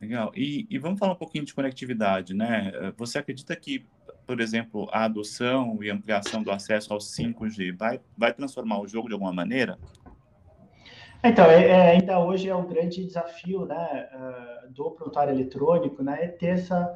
[0.00, 0.32] Legal.
[0.34, 2.92] E, e, vamos falar um pouquinho de conectividade, né?
[2.96, 3.86] Você acredita que,
[4.26, 9.08] por exemplo, a adoção e ampliação do acesso ao 5G vai, vai transformar o jogo
[9.08, 9.78] de alguma maneira?
[11.22, 16.24] Então, é, é, ainda hoje é um grande desafio né, uh, do prontuário eletrônico, né,
[16.24, 16.94] é ter essa,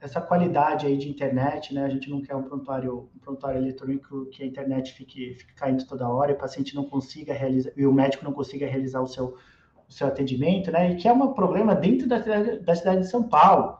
[0.00, 1.84] essa qualidade aí de internet, né?
[1.84, 5.86] A gente não quer um prontuário, um prontuário eletrônico que a internet fique, fique caindo
[5.86, 9.06] toda hora e o paciente não consiga realizar, e o médico não consiga realizar o
[9.06, 9.36] seu
[9.92, 10.92] o seu atendimento, né?
[10.92, 13.78] E que é um problema dentro da, da cidade de São Paulo.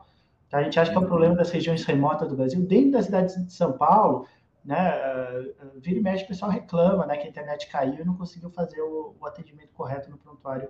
[0.51, 2.61] A gente acha que é um problema das regiões remotas do Brasil.
[2.61, 4.27] Dentro da cidade de São Paulo,
[4.63, 8.15] né, uh, vira e mexe, o pessoal reclama né, que a internet caiu e não
[8.15, 10.69] conseguiu fazer o, o atendimento correto no prontuário,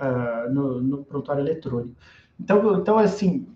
[0.00, 1.96] uh, no, no, prontuário eletrônico.
[2.40, 3.46] Então, então assim,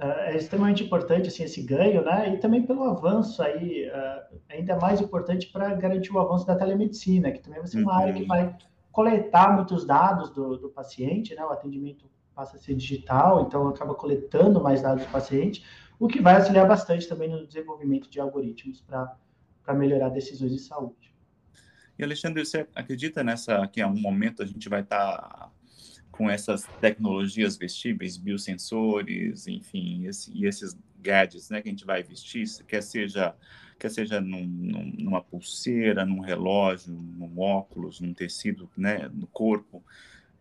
[0.00, 3.90] uh, é extremamente importante assim, esse ganho, né, e também pelo avanço aí,
[4.48, 7.98] ainda mais importante para garantir o avanço da telemedicina, que também vai ser uma uhum.
[7.98, 8.28] área que uhum.
[8.28, 8.56] vai
[8.92, 13.94] coletar muitos dados do, do paciente, né, o atendimento passa a ser digital, então acaba
[13.94, 15.64] coletando mais dados do paciente,
[15.98, 21.14] o que vai auxiliar bastante também no desenvolvimento de algoritmos para melhorar decisões de saúde.
[21.98, 25.50] E Alexandre, você acredita nessa que em algum momento a gente vai estar tá
[26.10, 32.02] com essas tecnologias vestíveis, biosensores, enfim, esse, e esses gadgets, né, que a gente vai
[32.02, 33.34] vestir, quer seja
[33.78, 39.84] quer seja num, num, numa pulseira, num relógio, num óculos, num tecido, né, no corpo.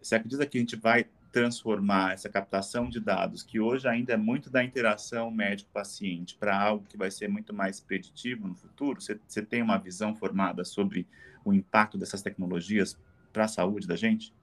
[0.01, 4.17] Você acredita que a gente vai transformar essa captação de dados, que hoje ainda é
[4.17, 9.01] muito da interação médico-paciente, para algo que vai ser muito mais preditivo no futuro?
[9.01, 11.05] Você, tem uma visão formada sobre
[11.43, 12.97] o impacto dessas tecnologias
[13.33, 14.33] para a saúde da gente?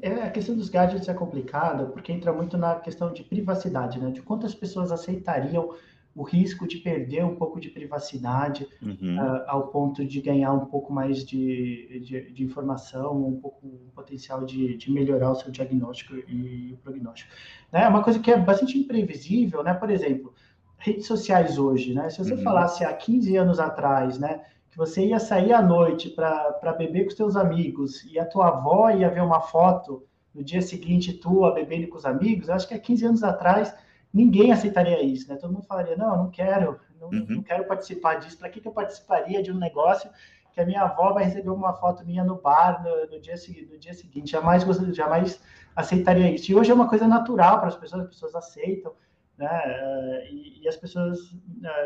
[0.00, 4.12] É, a questão dos gadgets é complicada, porque entra muito na questão de privacidade, né?
[4.12, 5.74] De quantas pessoas aceitariam
[6.16, 9.18] o risco de perder um pouco de privacidade uhum.
[9.18, 13.90] uh, ao ponto de ganhar um pouco mais de, de, de informação, um pouco um
[13.94, 17.30] potencial de, de, melhorar o seu diagnóstico e o prognóstico.
[17.70, 17.82] Né?
[17.82, 19.74] É uma coisa que é bastante imprevisível, né?
[19.74, 20.32] Por exemplo,
[20.78, 22.08] redes sociais hoje, né?
[22.08, 22.42] Se você uhum.
[22.42, 24.40] falasse há 15 anos atrás, né?
[24.70, 28.48] Que você ia sair à noite para beber com os seus amigos e a tua
[28.48, 30.02] avó ia ver uma foto
[30.34, 33.74] no dia seguinte tua bebendo com os amigos, eu acho que há 15 anos atrás
[34.16, 35.36] ninguém aceitaria isso, né?
[35.36, 37.26] Todo mundo falaria, não, não quero, não, uhum.
[37.28, 38.38] não quero participar disso.
[38.38, 40.10] Para que, que eu participaria de um negócio
[40.52, 43.34] que a minha avó vai receber uma foto minha no bar no, no dia,
[43.70, 44.30] no dia seguinte?
[44.30, 44.62] Jamais,
[44.94, 45.38] jamais
[45.74, 46.50] aceitaria isso.
[46.50, 48.92] E hoje é uma coisa natural para as pessoas, as pessoas aceitam,
[49.36, 50.26] né?
[50.30, 51.18] E, e as pessoas,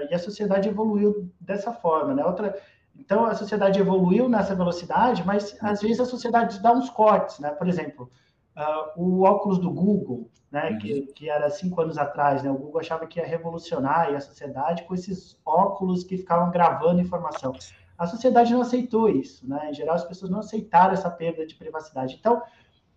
[0.09, 2.25] e a sociedade evoluiu dessa forma, né?
[2.25, 2.57] Outra,
[2.97, 7.51] então a sociedade evoluiu nessa velocidade, mas às vezes a sociedade dá uns cortes, né?
[7.51, 8.09] Por exemplo,
[8.61, 10.79] uh, o óculos do Google, né, uhum.
[10.79, 14.85] que, que era cinco anos atrás, né, o Google achava que ia revolucionar a sociedade
[14.85, 17.53] com esses óculos que ficavam gravando informação.
[17.97, 19.69] A sociedade não aceitou isso, né?
[19.71, 22.17] Em geral, as pessoas não aceitaram essa perda de privacidade.
[22.19, 22.41] Então,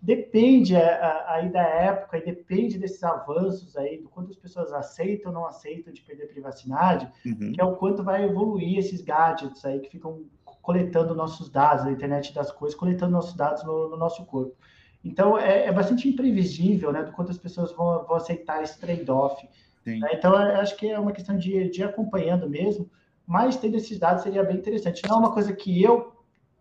[0.02, 5.32] depende é, aí da época e depende desses avanços aí, do quanto as pessoas aceitam
[5.32, 7.52] ou não aceitam de perder privacidade, uhum.
[7.52, 10.24] que é o quanto vai evoluir esses gadgets aí que ficam
[10.62, 14.56] coletando nossos dados, a internet das coisas, coletando nossos dados no, no nosso corpo.
[15.04, 19.48] Então, é, é, bastante imprevisível, né, do quanto as pessoas vão, vão aceitar esse trade-off.
[19.86, 20.10] Né?
[20.14, 22.90] Então, acho que é uma questão de, de ir acompanhando mesmo,
[23.26, 25.02] mas tendo esses dados seria bem interessante.
[25.08, 26.14] Não é uma coisa que eu,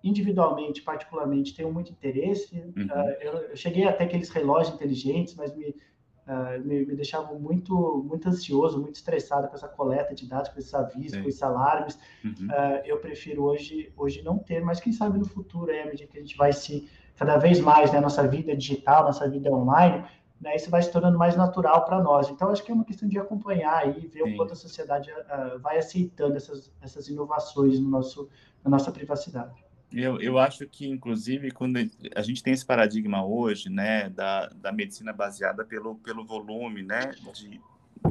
[0.02, 2.56] individualmente, particularmente, tenho muito interesse.
[2.76, 2.84] Uhum.
[2.84, 8.04] Uh, eu, eu, cheguei até aqueles relógios inteligentes, mas me, uh, me, me, deixavam muito,
[8.04, 11.22] muito ansioso, muito estressado com essa coleta de dados, com esses avisos, Sim.
[11.22, 11.96] com esses alarmes.
[12.24, 12.46] Uhum.
[12.46, 16.10] Uh, eu prefiro hoje, hoje não ter, mas quem sabe no futuro, aí, à medida
[16.10, 20.04] que a gente vai se cada vez mais, né, nossa vida digital, nossa vida online,
[20.40, 22.28] né, isso vai se tornando mais natural para nós.
[22.28, 24.32] Então, acho que é uma questão de acompanhar e ver Sim.
[24.32, 28.28] o quanto a sociedade uh, vai aceitando essas, essas inovações no nosso,
[28.64, 29.64] na nossa privacidade.
[29.92, 31.78] Eu, eu acho que, inclusive, quando
[32.16, 37.12] a gente tem esse paradigma hoje, né, da, da medicina baseada pelo, pelo volume, né,
[37.34, 37.60] de,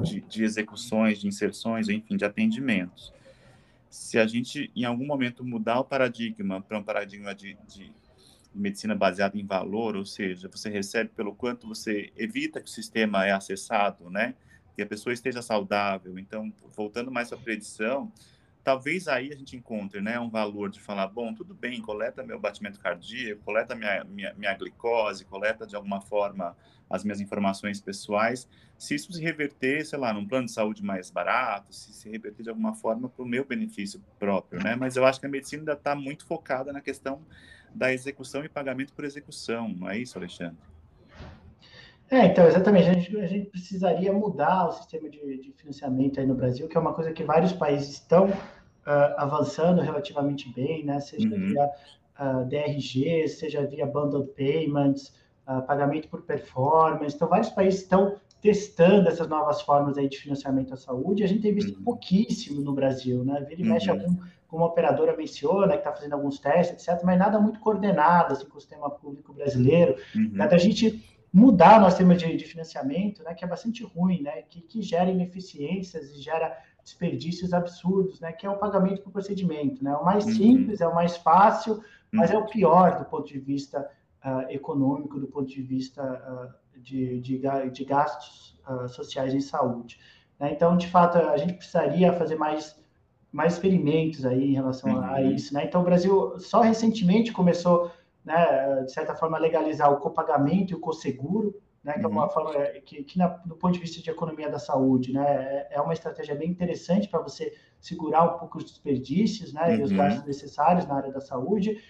[0.01, 3.11] de, de execuções, de inserções, enfim, de atendimentos.
[3.89, 7.91] Se a gente, em algum momento, mudar o paradigma para um paradigma de, de
[8.53, 13.25] medicina baseada em valor, ou seja, você recebe pelo quanto você evita que o sistema
[13.25, 14.35] é acessado, né?
[14.75, 16.17] Que a pessoa esteja saudável.
[16.19, 18.11] Então, voltando mais à predição,
[18.63, 22.39] talvez aí a gente encontre, né, um valor de falar, bom, tudo bem, coleta meu
[22.39, 26.55] batimento cardíaco, coleta minha, minha, minha glicose, coleta de alguma forma
[26.89, 31.09] as minhas informações pessoais, se isso se reverter, sei lá, num plano de saúde mais
[31.09, 34.75] barato, se se reverter de alguma forma para o meu benefício próprio, né?
[34.75, 37.21] Mas eu acho que a medicina ainda está muito focada na questão
[37.73, 40.57] da execução e pagamento por execução, não é isso, Alexandre?
[42.11, 42.89] É, então, exatamente.
[42.89, 46.75] A gente, a gente precisaria mudar o sistema de, de, financiamento aí no Brasil, que
[46.75, 50.99] é uma coisa que vários países estão uh, avançando relativamente bem, né?
[50.99, 51.39] Seja uhum.
[51.39, 51.69] via uh,
[52.17, 55.13] ah, DRG, seja via bundled payments,
[55.47, 57.15] uh, pagamento por performance.
[57.15, 61.23] Então, vários países estão testando essas novas formas aí de financiamento à saúde.
[61.23, 61.83] A gente tem visto uhum.
[61.83, 63.45] pouquíssimo no Brasil, né?
[63.47, 63.99] Vira e mexe uhum.
[63.99, 68.33] algum como a operadora menciona, que está fazendo alguns testes, etc., mas nada muito coordenado
[68.33, 69.95] assim, com o sistema público brasileiro.
[70.13, 70.31] Uhum.
[70.33, 71.01] Né, da gente
[71.31, 74.81] mudar o nosso sistema de, de, financiamento, né, que é bastante ruim, né, que, que
[74.81, 79.81] gera ineficiências e gera desperdícios absurdos, né, que é o pagamento por procedimento.
[79.81, 80.33] Né, é o mais uhum.
[80.33, 83.89] simples, é o mais fácil, mas é o pior do ponto de vista
[84.25, 87.39] uh, econômico do ponto de vista uh, de, de,
[87.71, 89.99] de, gastos uh, sociais em saúde.
[90.39, 90.51] Né?
[90.51, 92.81] Então, de fato, a gente precisaria fazer mais,
[93.31, 95.03] mais experimentos aí em relação uhum.
[95.03, 95.53] a isso.
[95.53, 95.65] Né?
[95.65, 97.91] Então, o Brasil só recentemente começou,
[98.23, 102.23] né, de certa forma, a legalizar o copagamento e o cosseguro, né, que é uma
[102.23, 102.29] uhum.
[102.29, 105.75] forma é, que, que na, do ponto de vista de economia da saúde, né, é,
[105.77, 109.75] é uma estratégia bem interessante para você segurar um pouco os desperdícios, né, uhum.
[109.75, 109.97] e os uhum.
[109.97, 111.81] gastos necessários na área da saúde,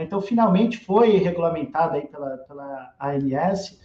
[0.00, 3.80] então, finalmente foi regulamentada aí pela, pela ANS,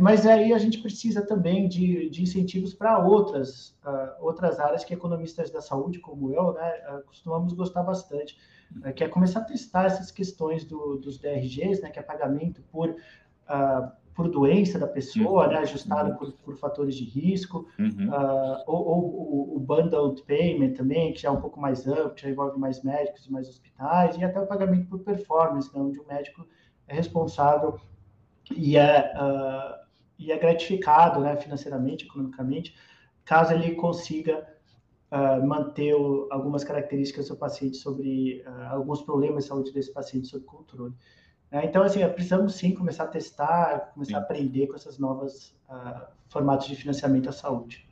[0.00, 4.92] mas aí a gente precisa também de, de incentivos para outras, uh, outras áreas que
[4.92, 8.36] economistas da saúde, como eu, né, uh, costumamos gostar bastante,
[8.84, 12.62] uh, que é começar a testar essas questões do, dos DRGs, né, que é pagamento
[12.72, 12.96] por
[14.14, 15.52] por doença da pessoa, uhum.
[15.52, 16.16] né, ajustada uhum.
[16.16, 18.10] por, por, fatores de risco, uhum.
[18.10, 22.22] uh, ou, ou, o bundled payment também, que já é um pouco mais amplo, que
[22.22, 25.98] já envolve mais médicos e mais hospitais, e até o pagamento por performance, né, onde
[25.98, 26.46] o médico
[26.86, 27.80] é responsável
[28.50, 29.78] e é, uh,
[30.18, 32.74] e é gratificado né, financeiramente, economicamente,
[33.24, 34.46] caso ele consiga
[35.10, 40.28] uh, manter o, algumas características do seu paciente sobre alguns problemas de saúde desse paciente
[40.28, 40.94] sob controle.
[41.50, 41.64] Né?
[41.64, 44.16] Então, assim, precisamos sim começar a testar, começar sim.
[44.16, 47.86] a aprender com essas novas uh, formatos de financiamento à saúde.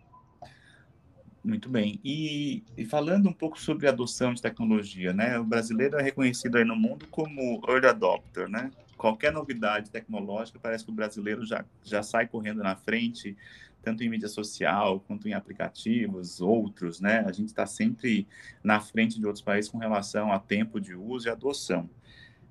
[1.43, 1.99] Muito bem.
[2.05, 5.39] E, e, falando um pouco sobre a adoção de tecnologia, né?
[5.39, 8.71] O brasileiro é reconhecido aí no mundo como early adopter, né?
[8.99, 13.37] Qualquer novidade tecnológica parece que o brasileiro já, já sai correndo na frente,
[13.81, 17.25] tanto em mídia social quanto em aplicativos, outros, né?
[17.27, 18.27] A gente está sempre
[18.63, 21.89] na frente de outros países com relação a tempo de uso e adoção.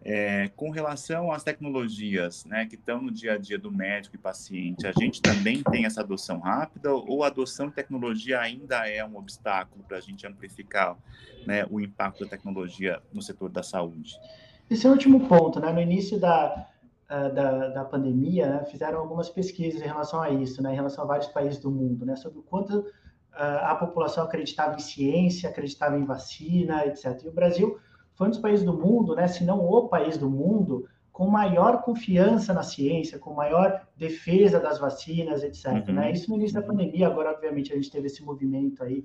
[0.09, 4.19] É, com relação às tecnologias né, que estão no dia a dia do médico e
[4.19, 9.03] paciente, a gente também tem essa adoção rápida ou a adoção de tecnologia ainda é
[9.03, 10.95] um obstáculo para a gente amplificar
[11.45, 14.17] né, o impacto da tecnologia no setor da saúde?
[14.69, 15.59] Esse é o último ponto.
[15.59, 15.71] Né?
[15.71, 16.67] No início da,
[17.07, 21.07] da, da pandemia, né, fizeram algumas pesquisas em relação a isso, né, em relação a
[21.07, 22.85] vários países do mundo, né, sobre o quanto
[23.31, 27.21] a população acreditava em ciência, acreditava em vacina, etc.
[27.23, 27.77] E o Brasil
[28.15, 31.81] foi um dos países do mundo, né, se não o país do mundo, com maior
[31.81, 35.87] confiança na ciência, com maior defesa das vacinas, etc.
[35.87, 35.95] Uhum.
[35.95, 36.11] Né?
[36.11, 36.75] Isso no início da uhum.
[36.75, 39.03] pandemia, agora, obviamente, a gente teve esse movimento aí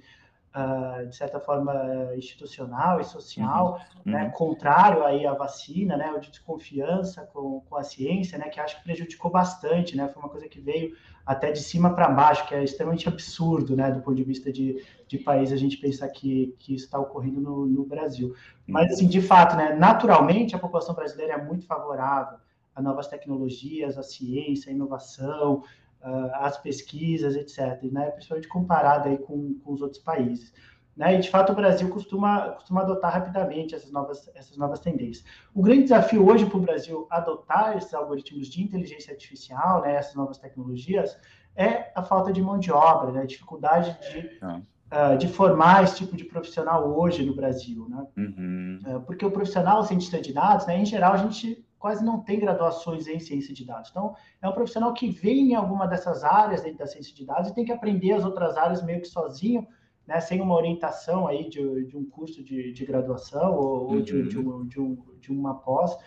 [0.55, 1.75] uh, de certa forma
[2.17, 4.13] institucional e social, uhum.
[4.13, 4.31] né, uhum.
[4.31, 8.79] contrário aí à vacina, né, ou de desconfiança com, com a ciência, né, que acho
[8.79, 12.55] que prejudicou bastante, né, foi uma coisa que veio até de cima para baixo, que
[12.55, 16.55] é extremamente absurdo, né, do ponto de vista de, de país a gente pensar que,
[16.59, 18.35] que isso está ocorrendo no, no Brasil.
[18.67, 22.39] Mas, assim, de fato, né, naturalmente a população brasileira é muito favorável
[22.75, 25.63] a novas tecnologias, a ciência, a inovação,
[26.03, 28.11] uh, as pesquisas, etc., né?
[28.11, 30.53] principalmente comparado aí com, com os outros países.
[30.97, 31.17] Né?
[31.17, 35.25] E, de fato, o Brasil costuma, costuma adotar rapidamente essas novas, essas novas tendências.
[35.55, 40.15] O grande desafio hoje para o Brasil adotar esses algoritmos de inteligência artificial, né, essas
[40.15, 41.17] novas tecnologias,
[41.57, 45.97] é a falta de mão de obra, né, a dificuldade de, uh, de formar esse
[45.97, 47.87] tipo de profissional hoje no Brasil.
[47.89, 48.07] Né?
[48.17, 48.79] Uhum.
[48.87, 52.39] Uh, porque o profissional cientista de dados, né, em geral, a gente quase não tem
[52.39, 53.91] graduações em ciência de dados.
[53.91, 57.51] Então, é um profissional que vem em alguma dessas áreas dentro da ciência de dados
[57.51, 59.67] e tem que aprender as outras áreas meio que sozinho,
[60.07, 64.01] né, sem uma orientação aí de, de um curso de, de graduação ou, uhum.
[64.01, 65.99] de, de, um, de, um, de uma pós.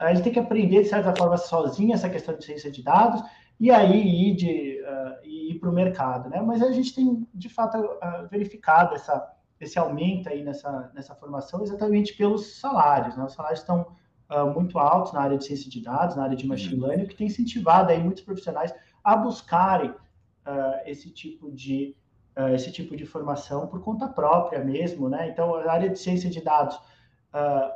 [0.00, 3.20] Ele tem que aprender, de certa forma, sozinho essa questão de ciência de dados
[3.58, 6.30] e aí ir, de, uh, ir para o mercado.
[6.30, 6.40] Né?
[6.40, 9.28] Mas a gente tem, de fato, uh, verificado essa,
[9.60, 13.16] esse aumento aí nessa, nessa formação exatamente pelos salários.
[13.16, 13.24] Né?
[13.24, 13.98] Os salários estão
[14.30, 16.86] uh, muito altos na área de ciência de dados, na área de machine uhum.
[16.86, 21.96] learning, que tem incentivado aí muitos profissionais a buscarem uh, esse tipo de
[22.36, 25.28] uh, esse tipo de formação por conta própria mesmo, né?
[25.28, 26.78] Então, a área de ciência de dados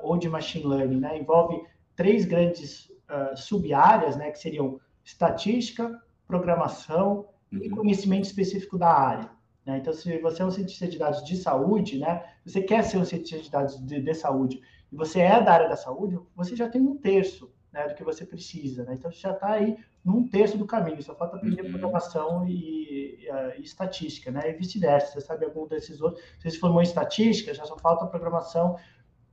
[0.03, 1.63] ou de machine learning, né, envolve
[1.95, 2.91] três grandes
[3.37, 7.63] sub-áreas, né, que seriam estatística, programação uhum.
[7.63, 9.31] e conhecimento específico da área.
[9.65, 9.79] Né?
[9.79, 13.05] Então, se você é um cientista de dados de saúde, né, você quer ser um
[13.05, 14.61] cientista de dados de, de saúde
[14.95, 18.05] e você é da área da saúde, você já tem um terço né, do que
[18.05, 18.85] você precisa.
[18.85, 18.95] Né?
[18.95, 21.71] Então, você já está aí num terço do caminho, só falta aprender uhum.
[21.71, 23.29] programação e, e,
[23.59, 24.51] e, estatística, né?
[24.51, 25.13] e vice-versa.
[25.13, 26.23] Você sabe algum desses outros.
[26.39, 28.77] Se você se formou em estatística, já só falta programação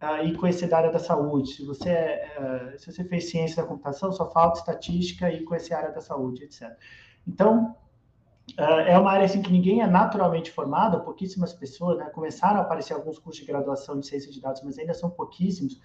[0.02, 1.54] uh, e conhecer da área da saúde.
[1.54, 1.92] Se você,
[2.40, 6.02] uh, se você fez ciência da computação, só falta estatística e conhecer a área da
[6.02, 6.76] saúde, etc.
[7.28, 7.76] Então,
[8.58, 12.06] é uma área assim que ninguém é naturalmente formado, pouquíssimas pessoas, né?
[12.10, 15.80] Começaram a aparecer alguns cursos de graduação de ciência de dados, mas ainda são pouquíssimos.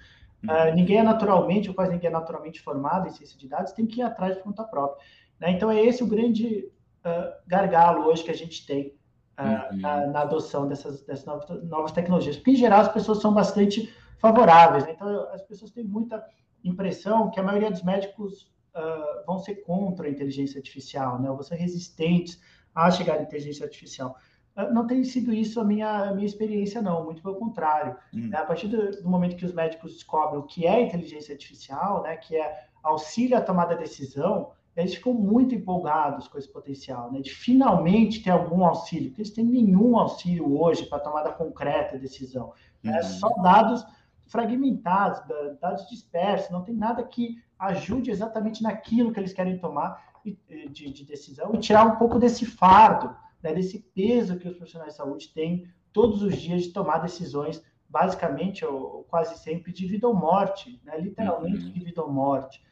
[0.45, 3.87] Uh, ninguém é naturalmente, ou quase ninguém é naturalmente formado em ciência de dados, tem
[3.87, 5.05] que ir atrás de conta própria.
[5.41, 5.53] Né?
[5.53, 6.71] Então, é esse o grande
[7.05, 8.95] uh, gargalo hoje que a gente tem
[9.39, 9.81] uhum.
[9.81, 12.37] na, na, adoção dessas, dessas novas, novas, tecnologias.
[12.37, 14.85] Porque, em geral, as pessoas são bastante favoráveis.
[14.85, 14.93] Né?
[14.93, 16.25] Então, as pessoas têm muita
[16.65, 21.29] impressão que a maioria dos médicos uh, vão ser contra a inteligência artificial, né?
[21.29, 22.41] vão ser resistentes
[22.75, 24.17] a chegar à inteligência artificial.
[24.57, 27.97] Uh, não tem sido isso a minha, a minha experiência, não, muito pelo contrário.
[28.15, 28.29] Hum.
[28.29, 28.39] Né?
[28.39, 32.17] A partir do, do, momento que os médicos descobrem o que é inteligência artificial, né?
[32.17, 37.21] que é auxílio à tomada de decisão, eles ficam muito empolgados com esse potencial, né?
[37.21, 42.03] de finalmente ter algum auxílio, porque eles têm nenhum auxílio hoje para tomada concreta de
[42.03, 42.53] decisão.
[42.83, 42.93] Né?
[42.93, 42.99] Uhum.
[42.99, 43.85] É só dados
[44.27, 45.23] fragmentados,
[45.61, 51.05] dados dispersos, não tem nada que ajude exatamente naquilo que eles querem tomar de, de
[51.05, 55.33] decisão e tirar um pouco desse fardo, né, desse peso que os profissionais de saúde
[55.33, 60.81] têm todos os dias de tomar decisões, basicamente ou quase sempre de vida ou morte,
[60.85, 61.73] né, literalmente uhum.
[61.73, 62.65] de vida ou morte.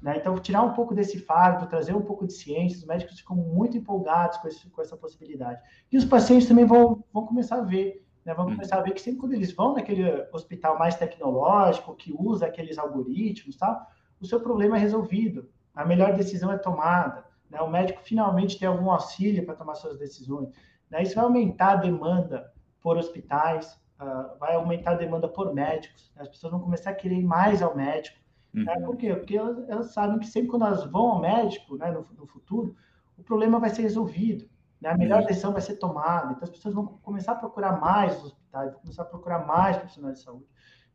[0.00, 0.16] Né?
[0.16, 3.76] Então, tirar um pouco desse fardo, trazer um pouco de ciência, os médicos ficam muito
[3.76, 5.60] empolgados com, esse, com essa possibilidade.
[5.92, 8.34] E os pacientes também vão, vão começar a ver né?
[8.34, 8.56] Vamos uhum.
[8.56, 12.78] começar a ver que sempre quando eles vão naquele hospital mais tecnológico, que usa aqueles
[12.78, 13.86] algoritmos, tal,
[14.20, 15.48] o seu problema é resolvido.
[15.74, 17.24] A melhor decisão é tomada.
[17.50, 17.60] Né?
[17.60, 20.50] O médico finalmente tem algum auxílio para tomar suas decisões.
[20.90, 21.02] Né?
[21.02, 26.12] Isso vai aumentar a demanda por hospitais, uh, vai aumentar a demanda por médicos.
[26.14, 26.22] Né?
[26.22, 28.18] As pessoas vão começar a querer ir mais ao médico.
[28.52, 28.60] Né?
[28.72, 28.80] Uhum.
[28.80, 28.86] Né?
[28.86, 29.14] Por quê?
[29.14, 32.76] Porque elas, elas, sabem que sempre quando elas vão ao médico, né, no, no futuro,
[33.18, 34.48] o problema vai ser resolvido.
[34.82, 34.90] Né?
[34.90, 36.32] A melhor decisão vai ser tomada.
[36.32, 39.76] Então, as pessoas vão começar a procurar mais os hospitais, vão começar a procurar mais
[39.76, 40.46] profissionais de saúde.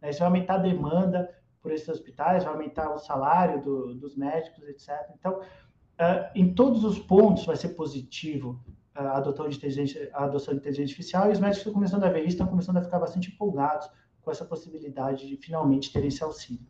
[0.01, 0.09] Né?
[0.09, 4.67] Isso vai aumentar a demanda por esses hospitais, vai aumentar o salário do, dos médicos,
[4.67, 4.89] etc.
[5.17, 8.61] Então, uh, em todos os pontos vai ser positivo
[8.95, 12.03] uh, a, adoção de inteligência, a adoção de inteligência artificial e os médicos estão começando
[12.03, 13.89] a ver isso, estão começando a ficar bastante empolgados
[14.21, 16.67] com essa possibilidade de finalmente ter esse auxílio.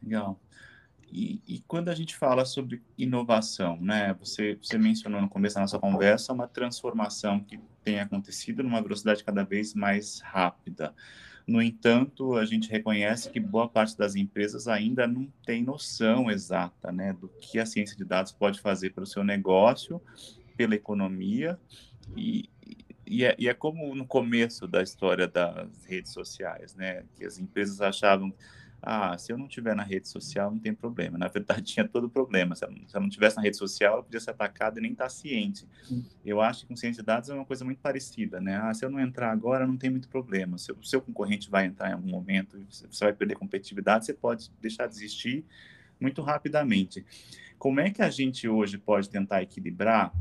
[0.00, 0.38] Legal.
[1.12, 4.14] E, e, quando a gente fala sobre inovação, né?
[4.20, 9.24] Você, você mencionou no começo da nossa conversa uma transformação que tem acontecido numa velocidade
[9.24, 10.94] cada vez mais rápida.
[11.46, 16.92] No entanto, a gente reconhece que boa parte das empresas ainda não tem noção exata,
[16.92, 20.00] né, do que a ciência de dados pode fazer para o seu negócio,
[20.56, 21.58] pela economia
[22.16, 22.48] e,
[23.04, 27.02] e é, e é, como no começo da história das redes sociais, né?
[27.16, 28.32] Que as empresas achavam
[28.82, 31.18] ah, se eu não tiver na rede social, não tem problema.
[31.18, 32.54] Na verdade, tinha todo o problema.
[32.54, 34.92] Se ela, se ela não tivesse na rede social, ela podia ser atacada e nem
[34.92, 35.66] estar tá ciente.
[36.24, 38.56] Eu acho que com ciência de dados é uma coisa muito parecida, né?
[38.56, 40.56] Ah, se eu não entrar agora, não tem muito problema.
[40.56, 44.50] Se o seu concorrente vai entrar em algum momento, você vai perder competitividade, você pode
[44.60, 45.44] deixar de existir
[46.00, 47.04] muito rapidamente.
[47.58, 50.12] Como é que a gente hoje pode tentar equilibrar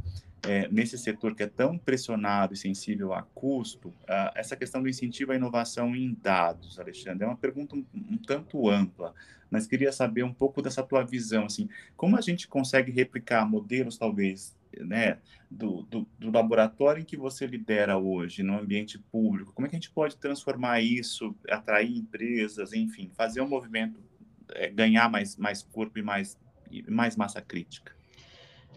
[0.47, 4.89] é, nesse setor que é tão pressionado e sensível a custo, uh, essa questão do
[4.89, 9.13] incentivo à inovação em dados, Alexandre, é uma pergunta um, um, tanto ampla,
[9.51, 11.67] mas queria saber um pouco dessa tua visão, assim,
[11.97, 15.17] como a gente consegue replicar modelos, talvez, né,
[15.49, 19.75] do, do, do laboratório em que você lidera hoje, no ambiente público, como é que
[19.75, 23.99] a gente pode transformar isso, atrair empresas, enfim, fazer um movimento,
[24.51, 26.37] é, ganhar mais, mais corpo e mais,
[26.87, 27.98] mais massa crítica?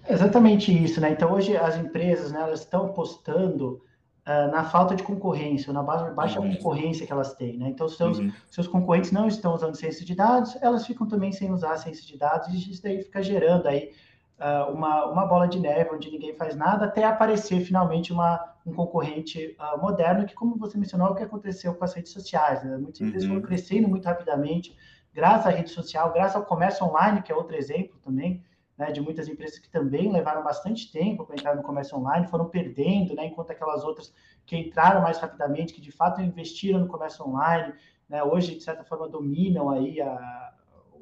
[0.08, 1.10] Exatamente isso, né?
[1.10, 3.82] Então, hoje as empresas, né, elas estão apostando
[4.26, 6.54] uh, na falta de concorrência, na baixa, uhum.
[6.54, 7.68] concorrência que elas têm, né?
[7.68, 8.32] Então, seus, uhum.
[8.50, 12.16] seus concorrentes não estão usando ciência de dados, elas ficam também sem usar ciência de
[12.16, 13.92] dados, e isso daí fica gerando aí
[14.38, 18.72] uh, uma, uma bola de neve onde ninguém faz nada, até aparecer finalmente uma, um
[18.72, 22.62] concorrente uh, moderno, que, como você mencionou, é o que aconteceu com as redes sociais,
[22.64, 22.76] né?
[22.76, 23.36] Muitas empresas uhum.
[23.36, 24.76] foram crescendo muito rapidamente,
[25.14, 28.42] graças à rede social, graças ao comércio online, que é outro exemplo também,
[28.76, 32.48] né, de muitas empresas que também levaram bastante tempo para entrar no comércio online, foram
[32.48, 34.14] perdendo, né, enquanto aquelas outras
[34.46, 37.74] que entraram mais rapidamente, que de fato investiram no comércio online,
[38.08, 40.52] né, hoje, de certa forma, dominam aí a,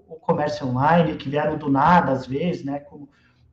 [0.09, 3.09] o comércio online, que vieram do nada, às vezes, né, como,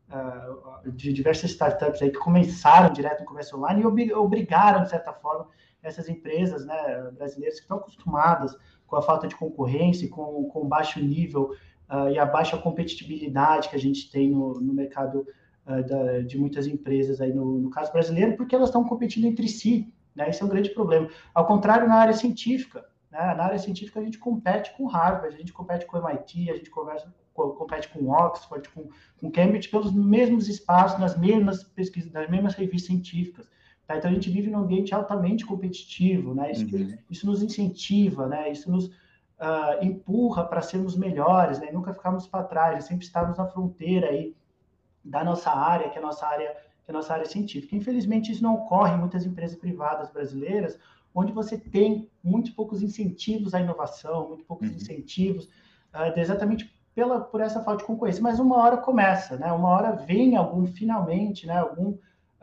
[0.09, 5.13] uh, de diversas startups aí que começaram direto no comércio online e obrigaram, de certa
[5.13, 5.47] forma,
[5.82, 10.99] essas empresas né, brasileiras que estão acostumadas com a falta de concorrência com, com baixo
[10.99, 11.51] nível
[11.89, 15.27] uh, e a baixa competitividade que a gente tem no, no mercado
[15.65, 19.47] uh, da, de muitas empresas aí no, no caso brasileiro, porque elas estão competindo entre
[19.47, 20.29] si, né?
[20.29, 21.09] Esse é um grande problema.
[21.33, 23.33] Ao contrário, na área científica, né?
[23.35, 26.69] Na área científica a gente compete com Harvard, a gente compete com MIT, a gente
[26.69, 32.55] conversa, compete com Oxford, com, com Cambridge, pelos mesmos espaços, nas mesmas pesquisas, nas mesmas
[32.55, 33.47] revistas científicas.
[33.85, 33.97] Tá?
[33.97, 36.51] Então a gente vive num ambiente altamente competitivo, né?
[36.51, 36.97] Isso, uhum.
[37.09, 38.51] isso nos incentiva, né?
[38.51, 38.91] Isso nos
[39.39, 41.71] uh, empurra para sermos melhores, né?
[41.71, 44.35] nunca ficarmos para trás, sempre estarmos na fronteira aí
[45.03, 47.75] da nossa área, que é a nossa área, que é nossa área científica.
[47.75, 50.77] Infelizmente, isso não ocorre em muitas empresas privadas brasileiras,
[51.13, 54.75] onde você tem muito poucos incentivos à inovação, muito poucos uhum.
[54.75, 55.45] incentivos,
[55.93, 58.21] uh, exatamente pela, por essa falta de concorrência.
[58.21, 59.51] Mas uma hora começa, né?
[59.51, 61.57] Uma hora vem algum, finalmente, né?
[61.57, 61.97] Algum,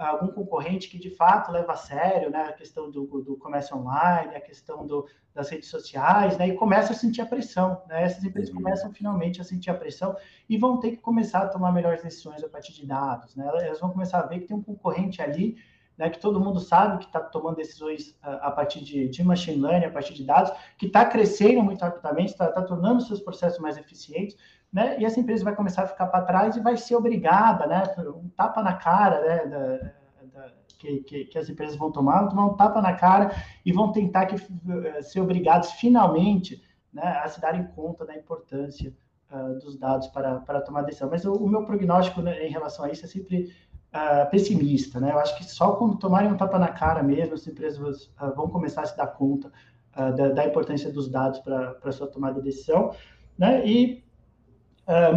[0.08, 4.34] algum concorrente que de fato leva a sério né, a questão do, do comércio online,
[4.34, 7.82] a questão do, das redes sociais, né, e começa a sentir a pressão.
[7.88, 8.62] Né, essas empresas uhum.
[8.62, 10.16] começam finalmente a sentir a pressão
[10.48, 13.34] e vão ter que começar a tomar melhores decisões a partir de dados.
[13.36, 15.56] Né, elas vão começar a ver que tem um concorrente ali
[15.96, 19.60] né, que todo mundo sabe que está tomando decisões a, a partir de, de, machine
[19.60, 23.58] learning, a partir de dados, que está crescendo muito rapidamente, está tá tornando seus processos
[23.60, 24.36] mais eficientes,
[24.74, 27.84] né, e essa empresa vai começar a ficar para trás e vai ser obrigada, né,
[28.08, 29.76] um tapa na cara, né, da,
[30.24, 33.30] da, que, que, que, as empresas vão tomar, vão tomar um tapa na cara
[33.64, 36.60] e vão tentar que, uh, ser obrigados finalmente
[36.92, 38.92] né, a se darem conta da importância
[39.30, 41.08] uh, dos dados para, para tomar decisão.
[41.08, 43.52] Mas o, o meu prognóstico né, em relação a isso é sempre
[43.94, 45.12] uh, pessimista, né?
[45.12, 48.48] Eu acho que só quando tomarem um tapa na cara mesmo, as empresas uh, vão
[48.48, 49.52] começar a se dar conta
[49.96, 52.92] da, da, importância dos dados para sua tomada de decisão,
[53.38, 53.64] né?
[53.64, 54.03] E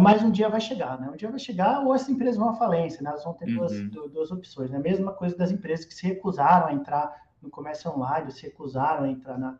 [0.00, 1.10] mais um dia vai chegar, né?
[1.12, 3.10] Um dia vai chegar ou as empresas vão à falência, né?
[3.10, 4.08] Elas vão ter duas, uhum.
[4.08, 4.78] duas opções, né?
[4.78, 9.08] Mesma coisa das empresas que se recusaram a entrar no comércio online, se recusaram a
[9.08, 9.58] entrar na,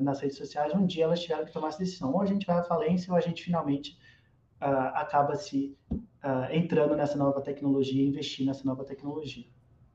[0.00, 2.12] nas redes sociais, um dia elas tiveram que tomar essa decisão.
[2.12, 3.98] Ou a gente vai à falência ou a gente finalmente
[4.60, 9.44] acaba se uh, entrando nessa nova tecnologia, investir nessa nova tecnologia.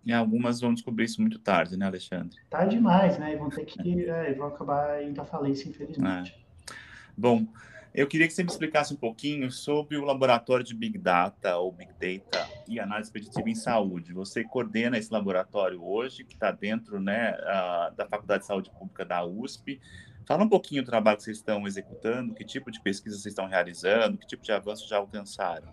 [0.04, 2.38] E algumas vão descobrir isso muito tarde, né, Alexandre?
[2.50, 3.34] Tarde demais, né?
[3.34, 6.36] E vão ter que, é, vão acabar indo à falência, infelizmente.
[6.36, 6.74] É.
[7.16, 7.46] Bom,
[7.94, 11.72] eu queria que você me explicasse um pouquinho sobre o laboratório de Big Data ou
[11.72, 14.14] Big Data e análise preditiva em saúde.
[14.14, 17.36] Você coordena esse laboratório hoje, que está dentro né,
[17.98, 19.82] da Faculdade de Saúde Pública da USP.
[20.26, 23.48] Fala um pouquinho do trabalho que vocês estão executando, que tipo de pesquisa vocês estão
[23.48, 25.68] realizando, que tipo de avanço já alcançaram.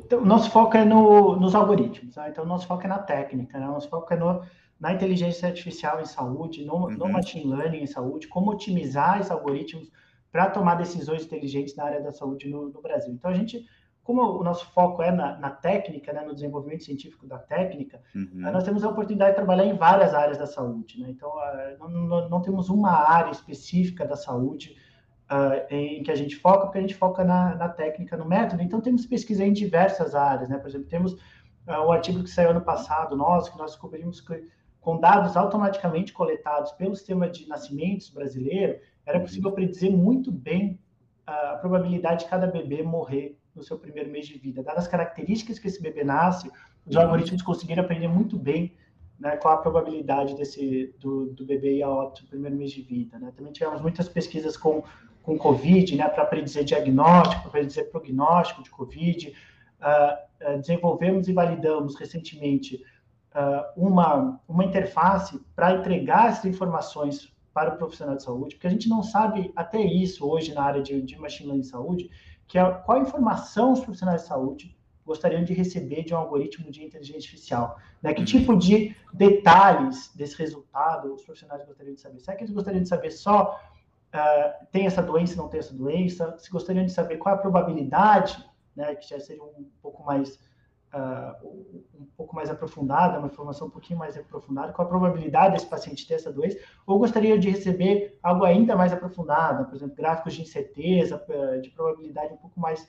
[0.00, 2.28] Então, nosso foco é no, nos algoritmos, né?
[2.30, 3.66] então nosso foco é na técnica, né?
[3.66, 4.42] nosso foco é no,
[4.80, 6.90] na inteligência artificial em saúde, no, uhum.
[6.90, 9.90] no machine learning em saúde, como otimizar esses algoritmos
[10.32, 13.12] para tomar decisões inteligentes na área da saúde no, no, Brasil.
[13.12, 13.64] Então a gente,
[14.02, 18.50] como o nosso foco é na, na técnica, né, no desenvolvimento científico da técnica, uhum.
[18.50, 21.00] nós temos a oportunidade de trabalhar em várias áreas da saúde.
[21.00, 21.10] Né?
[21.10, 21.30] Então
[21.78, 24.74] não, não, não temos uma área específica da saúde
[25.32, 28.62] uh, em que a gente foca, porque a gente foca na, na, técnica, no método.
[28.62, 30.58] Então, temos pesquisa em diversas áreas, né?
[30.58, 34.46] Por exemplo, temos uh, um artigo que saiu ano passado, nosso, que nós descobrimos que
[34.80, 39.24] com dados automaticamente coletados pelo sistema de nascimentos brasileiro, era uhum.
[39.24, 40.78] possível predizer muito bem
[41.26, 44.62] a probabilidade de cada bebê morrer no seu primeiro mês de vida.
[44.62, 46.50] Dadas as características que esse bebê nasce,
[46.86, 47.02] os uhum.
[47.02, 48.76] algoritmos conseguiram aprender muito bem
[49.18, 52.82] né, qual a probabilidade desse do, do bebê ir a óbito no primeiro mês de
[52.82, 53.18] vida.
[53.18, 53.32] Né?
[53.36, 54.82] Também tivemos muitas pesquisas com
[55.22, 59.34] com Covid, né, para predizer diagnóstico, para predizer prognóstico de Covid.
[59.80, 62.84] Uh, uh, desenvolvemos e validamos recentemente
[63.34, 68.70] uh, uma, uma interface para entregar essas informações para o profissional de saúde, porque a
[68.70, 72.10] gente não sabe até isso hoje na área de, de machine learning de saúde,
[72.46, 76.84] que é qual informação os profissionais de saúde gostariam de receber de um algoritmo de
[76.84, 77.78] inteligência artificial.
[78.00, 78.14] Né?
[78.14, 78.26] Que uhum.
[78.26, 82.20] tipo de detalhes desse resultado os profissionais gostariam de saber?
[82.20, 83.60] Será que eles gostariam de saber só
[84.14, 87.40] uh, tem essa doença, não tem essa doença, se gostariam de saber qual é a
[87.40, 88.44] probabilidade,
[88.76, 90.38] né, que já seria um pouco mais
[90.92, 91.46] uh,
[91.98, 96.06] um pouco mais aprofundada, uma informação um pouquinho mais aprofundada, qual a probabilidade desse paciente
[96.06, 100.42] ter essa doença, ou gostaria de receber algo ainda mais aprofundado, por exemplo, gráficos de
[100.42, 101.22] incerteza,
[101.62, 102.88] de probabilidade um pouco mais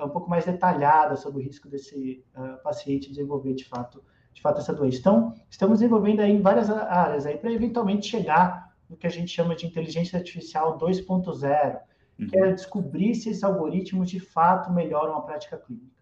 [0.00, 4.60] um pouco mais detalhada sobre o risco desse uh, paciente desenvolver de fato de fato
[4.60, 4.98] essa doença.
[4.98, 9.30] Então, estamos desenvolvendo aí em várias áreas aí para eventualmente chegar no que a gente
[9.30, 11.80] chama de inteligência artificial 2.0,
[12.18, 12.26] uhum.
[12.26, 16.01] que é descobrir se esses algoritmos de fato melhoram a prática clínica.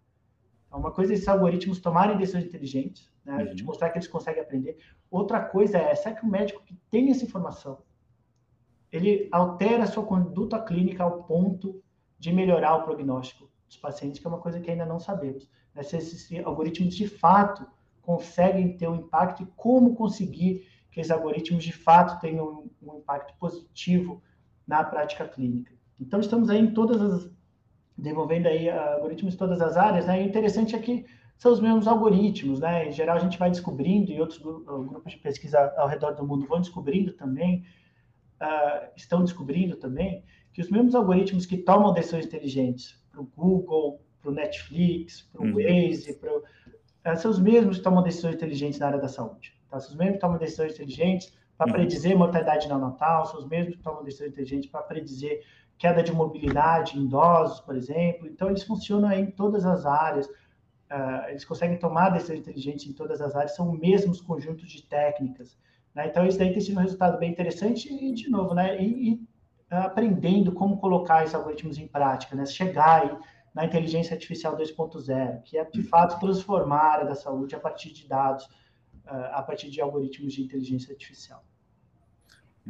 [0.70, 3.34] Então, uma coisa é esses algoritmos tomarem decisões inteligentes, né?
[3.34, 3.66] a gente uhum.
[3.66, 4.78] mostrar que eles conseguem aprender.
[5.10, 7.78] Outra coisa é, será que o médico que tem essa informação,
[8.92, 11.82] ele altera a sua conduta clínica ao ponto
[12.20, 15.50] de melhorar o prognóstico dos pacientes, que é uma coisa que ainda não sabemos.
[15.74, 15.82] Né?
[15.82, 17.66] Se esses algoritmos de fato
[18.00, 23.36] conseguem ter um impacto e como conseguir que esses algoritmos de fato tenham um, impacto
[23.38, 24.22] positivo
[24.64, 25.74] na prática clínica.
[26.00, 27.30] Então, estamos aí em todas as,
[28.00, 30.20] desenvolvendo aí algoritmos em todas as áreas, né?
[30.20, 31.04] E o interessante é que
[31.36, 32.88] são os mesmos algoritmos, né?
[32.88, 36.26] Em geral, a gente vai descobrindo, e outros ah, grupos de pesquisa ao redor do
[36.26, 37.64] mundo vão descobrindo também,
[38.42, 44.00] uh, estão descobrindo também, que os mesmos algoritmos que tomam decisões inteligentes para o Google,
[44.20, 45.54] para o Netflix, para o uhum.
[45.54, 49.54] Waze, pro, uh, são os mesmos que tomam decisões inteligentes na área da saúde.
[49.70, 49.80] Tá?
[49.80, 51.72] São os mesmos que tomam decisões inteligentes para uhum.
[51.72, 55.42] predizer mortalidade neonatal, são os mesmos que tomam decisões inteligentes para predizer
[55.80, 58.28] queda de mobilidade em idosos, por exemplo.
[58.28, 63.22] Então, eles funcionam em todas as áreas, uh, eles conseguem tomar decisões inteligentes em todas
[63.22, 65.58] as áreas, são os mesmos conjuntos de técnicas.
[65.94, 66.06] Né?
[66.06, 68.80] Então, isso daí tem sido um resultado bem interessante e, de novo, né?
[68.80, 69.28] E, e
[69.70, 72.44] aprendendo como colocar esses algoritmos em prática, né?
[72.44, 73.18] Chegar e
[73.54, 77.90] na inteligência artificial 2.0, que é de fato transformar a área da saúde a partir
[77.92, 78.44] de dados,
[79.06, 81.42] uh, a partir de algoritmos de inteligência artificial.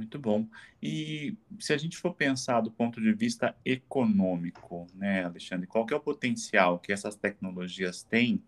[0.01, 0.49] Muito bom.
[0.83, 5.95] E se a gente for pensar do ponto de vista econômico, né, Alexandre, qual é
[5.95, 8.43] o potencial que essas tecnologias têm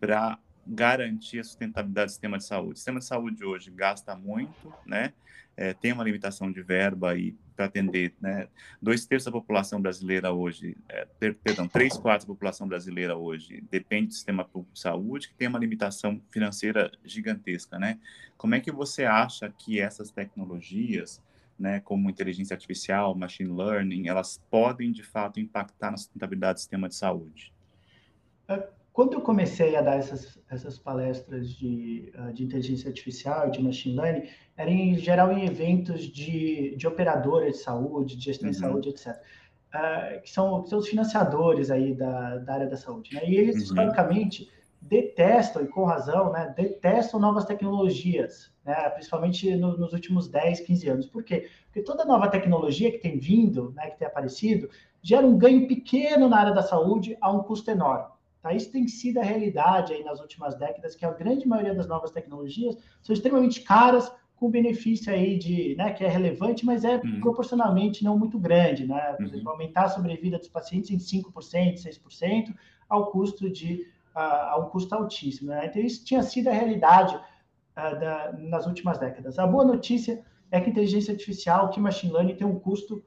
[0.00, 0.36] para
[0.66, 2.72] garantir a sustentabilidade do sistema de saúde.
[2.72, 5.12] O sistema de saúde hoje gasta muito, né?
[5.56, 8.48] É, tem uma limitação de verba e para atender, né?
[8.80, 11.06] Dois terços da população brasileira hoje, é,
[11.44, 15.48] perdão, três quartos da população brasileira hoje depende do sistema público de saúde, que tem
[15.48, 17.98] uma limitação financeira gigantesca, né?
[18.38, 21.22] Como é que você acha que essas tecnologias,
[21.58, 26.88] né, como inteligência artificial, machine learning, elas podem de fato impactar na sustentabilidade do sistema
[26.88, 27.52] de saúde?
[28.48, 28.66] É,
[29.00, 33.96] quando eu comecei a dar essas, essas palestras de, uh, de inteligência artificial de machine
[33.96, 34.28] learning,
[34.58, 38.52] era em geral em eventos de, de de saúde, de gestão uhum.
[38.52, 39.06] de saúde, etc.
[39.06, 39.18] Uh,
[39.72, 43.14] ah, que, são, que são os financiadores aí da, da área da saúde.
[43.14, 43.22] Né?
[43.26, 43.62] E eles, uhum.
[43.62, 44.50] historicamente,
[44.82, 50.88] detestam, e com razão, né, detestam novas tecnologias, né, principalmente no, nos últimos 10, 15
[50.90, 51.06] anos.
[51.06, 51.48] Por quê?
[51.64, 54.68] Porque toda nova tecnologia que tem vindo, né, que tem aparecido,
[55.00, 58.19] gera um ganho pequeno na área da saúde a um custo enorme.
[58.42, 58.54] Tá?
[58.54, 62.10] Isso tem sido a realidade aí nas últimas décadas, que a grande maioria das novas
[62.10, 64.10] tecnologias são extremamente caras,
[64.40, 67.20] com benefício aí de, né, que é relevante, mas é uhum.
[67.20, 69.12] proporcionalmente não muito grande, né?
[69.12, 69.28] Por uhum.
[69.28, 72.54] exemplo, aumentar a sobrevida dos pacientes em 5%, 6%,
[72.88, 73.86] ao custo de,
[74.16, 75.66] uh, a um custo altíssimo, né?
[75.66, 79.38] Então, isso tinha sido a realidade uh, da, nas últimas décadas.
[79.38, 83.04] A boa notícia é que a inteligência artificial, que machine learning tem um custo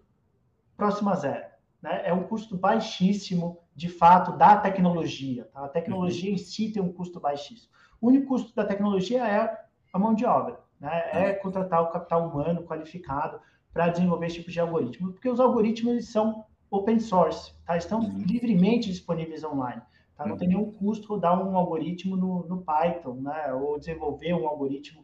[0.77, 1.45] próximo a zero,
[1.81, 2.03] né?
[2.05, 5.45] É um custo baixíssimo de fato, da tecnologia.
[5.53, 5.65] Tá?
[5.65, 6.35] A tecnologia uhum.
[6.35, 7.71] em si tem um custo baixíssimo.
[7.99, 9.57] O único custo da tecnologia é
[9.91, 11.09] a mão de obra, né?
[11.11, 13.39] é contratar o capital humano qualificado
[13.71, 17.77] para desenvolver esse tipo de algoritmo, porque os algoritmos eles são open source, tá?
[17.77, 18.23] estão uhum.
[18.23, 19.81] livremente disponíveis online.
[20.15, 20.27] Tá?
[20.27, 20.53] Não tem uhum.
[20.53, 23.53] nenhum custo rodar um algoritmo no, no Python, né?
[23.53, 25.03] ou desenvolver um algoritmo,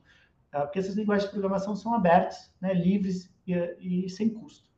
[0.51, 0.61] tá?
[0.61, 2.74] porque essas linguagens de programação são abertas, né?
[2.74, 4.70] livres e, e sem custo.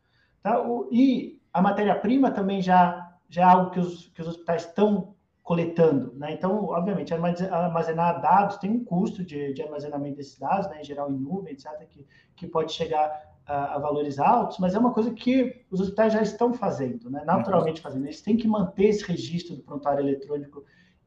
[0.42, 0.62] Tá?
[0.62, 5.16] O, e a matéria-prima também já já é algo que os, que os hospitais estão
[5.42, 6.34] coletando, né?
[6.34, 10.82] Então, obviamente, armazenar dados tem um custo de, de armazenamento desses dados, né?
[10.82, 12.06] Em geral em nuvem, etc., que,
[12.36, 13.10] que pode chegar
[13.48, 17.24] a, a, valores altos, mas é uma coisa que os hospitais já estão fazendo, né?
[17.26, 18.06] Naturalmente fazendo.
[18.06, 20.60] Eles têm que manter esse registro do prontuário eletrônico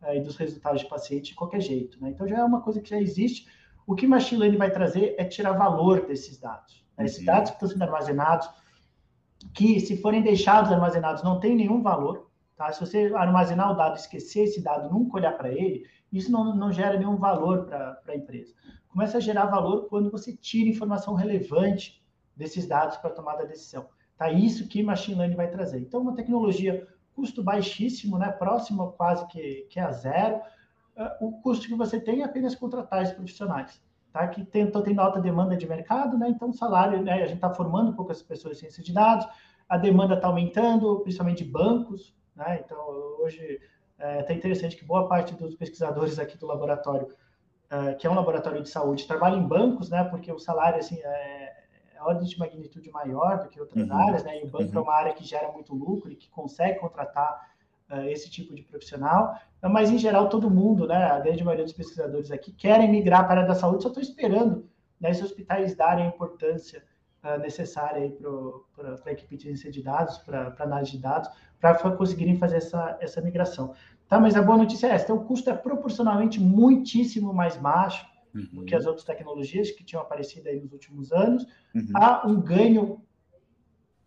[0.02, 2.08] uh, e dos resultados de paciente de qualquer jeito, né?
[2.08, 3.46] Então, já é uma coisa que já existe.
[3.86, 6.84] O que Machine Learning vai trazer é tirar valor desses dados.
[6.96, 7.04] Né?
[7.04, 8.48] Esses dados que estão sendo armazenados
[9.52, 12.30] que, se forem deixados armazenados, não tem nenhum valor.
[12.56, 12.72] Tá?
[12.72, 16.72] Se você armazenar o dado, esquecer esse dado, nunca olhar para ele, isso não, não
[16.72, 18.54] gera nenhum valor para a empresa.
[18.88, 22.02] Começa a gerar valor quando você tira informação relevante
[22.36, 23.88] desses dados para tomar a decisão.
[24.16, 24.30] Tá?
[24.30, 25.80] Isso que Machine Learning vai trazer.
[25.80, 28.30] Então, uma tecnologia custo baixíssimo, né?
[28.30, 30.40] próximo quase que, que a zero.
[30.96, 33.80] Uh, o custo que você tem é apenas contratar esses profissionais
[34.14, 34.28] tá?
[34.28, 36.28] que tem, então, tem alta demanda de mercado, né?
[36.28, 37.14] então o salário, né?
[37.14, 39.26] a gente está formando poucas pessoas em ciência de dados,
[39.68, 42.62] a demanda está aumentando, principalmente de bancos, né?
[42.64, 42.78] então
[43.18, 43.60] hoje
[43.98, 47.08] é até interessante que boa parte dos pesquisadores aqui do laboratório,
[47.68, 50.04] é, que é um laboratório de saúde, trabalha em bancos, né?
[50.04, 51.52] porque o salário assim, é,
[51.96, 53.96] é ordem de magnitude maior do que outras uhum.
[53.96, 54.40] áreas, né?
[54.40, 54.78] e o banco é uhum.
[54.78, 57.52] é uma área que gera muito lucro e que consegue contratar
[58.06, 62.30] esse tipo de profissional, mas em geral todo mundo, né, a grande maioria dos pesquisadores
[62.30, 64.68] aqui querem migrar para a área da saúde, só estou esperando
[65.00, 66.82] né, esses hospitais darem a importância
[67.22, 68.12] uh, necessária
[68.74, 71.30] para a equipe de ciência de dados, para análise de dados,
[71.60, 73.74] para conseguirem fazer essa, essa migração.
[74.08, 78.06] Tá, mas a boa notícia é essa, então o custo é proporcionalmente muitíssimo mais baixo
[78.34, 78.48] uhum.
[78.52, 81.90] do que as outras tecnologias que tinham aparecido aí nos últimos anos, uhum.
[81.94, 83.02] há um ganho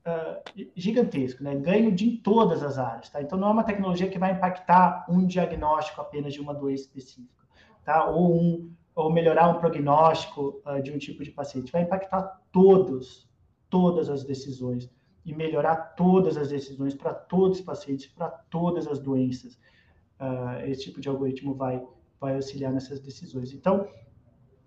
[0.07, 1.55] uh, gigantesco, né?
[1.55, 3.09] ganho de todas as áreas.
[3.09, 3.21] Tá?
[3.21, 7.45] Então, não é uma tecnologia que vai impactar um diagnóstico apenas de uma doença específica,
[7.83, 8.05] tá?
[8.05, 11.71] ou, um, ou melhorar um prognóstico uh, de um tipo de paciente.
[11.71, 13.29] Vai impactar todos,
[13.69, 14.89] todas as decisões
[15.25, 19.59] e melhorar todas as decisões para todos os pacientes, para todas as doenças.
[20.19, 21.85] Uh, esse tipo de algoritmo vai,
[22.19, 23.53] vai auxiliar nessas decisões.
[23.53, 23.87] Então,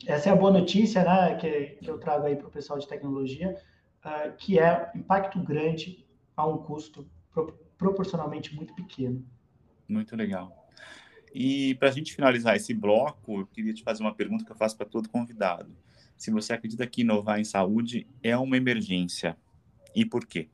[0.06, 2.86] essa é a boa notícia né, que, que eu trago aí para o pessoal de
[2.86, 3.56] tecnologia
[4.04, 9.24] uh, que é impacto grande a um custo pro, proporcionalmente muito pequeno.
[9.88, 10.68] Muito legal.
[11.32, 14.56] E para a gente finalizar esse bloco, eu queria te fazer uma pergunta que eu
[14.56, 15.74] faço para todo convidado.
[16.16, 19.36] Se você acredita que inovar em saúde é uma emergência
[19.94, 20.48] e por quê?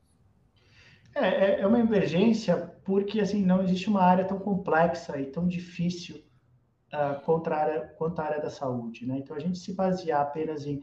[1.15, 5.49] É, é, é uma emergência porque assim não existe uma área tão complexa e tão
[5.49, 6.23] difícil
[6.93, 9.07] uh, quanto, a área, quanto a área da saúde.
[9.07, 9.19] Né?
[9.19, 10.83] Então, a gente se basear apenas em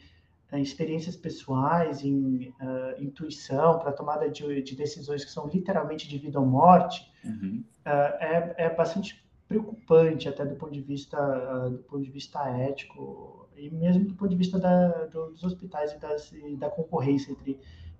[0.59, 6.39] experiências pessoais, em uh, intuição, para tomada de, de, decisões que são literalmente de vida
[6.39, 7.63] ou morte, uhum.
[7.85, 7.89] uh,
[8.19, 13.47] é, é bastante preocupante até do ponto de vista uh, do ponto de vista ético
[13.55, 17.59] e mesmo do ponto de vista da, dos hospitais e, das, e, da concorrência entre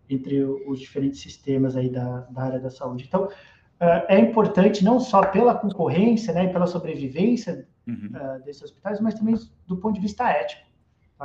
[0.10, 3.06] entre os diferentes sistemas aí da, da área da saúde.
[3.08, 3.30] Então
[4.08, 8.12] é importante não só pela concorrência, né, e pela sobrevivência uhum.
[8.46, 9.36] desses hospitais, mas também
[9.66, 10.64] do ponto de vista ético?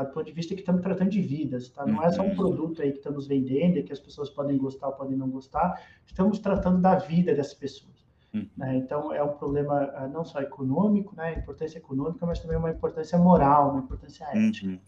[0.05, 1.87] Do ponto de vista que estamos tratando de vidas, tá?
[1.87, 2.37] Não é só um uhum.
[2.37, 6.39] produto aí que estamos vendendo, que as pessoas podem gostar ou podem não gostar, estamos
[6.39, 7.99] tratando da vida dessas pessoas.
[8.35, 8.49] Uhum.
[8.57, 8.77] Né?
[8.77, 11.39] Então, é um problema uh, não só econômico, né?
[11.39, 14.67] importância econômica, mas também uma importância moral, uma importância ética.
[14.67, 14.79] Uhum.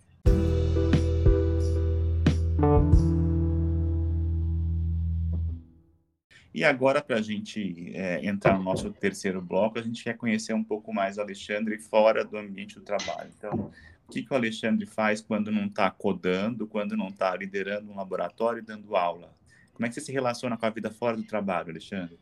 [6.53, 10.53] E agora, para a gente é, entrar no nosso terceiro bloco, a gente quer conhecer
[10.53, 13.31] um pouco mais o Alexandre fora do ambiente do trabalho.
[13.39, 13.71] Então,
[14.11, 18.59] que, que o Alexandre faz quando não está codando, quando não está liderando um laboratório
[18.59, 19.33] e dando aula?
[19.73, 22.19] Como é que você se relaciona com a vida fora do trabalho, Alexandre?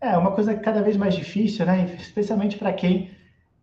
[0.00, 1.96] É uma coisa cada vez mais difícil, né?
[2.00, 3.10] Especialmente para quem,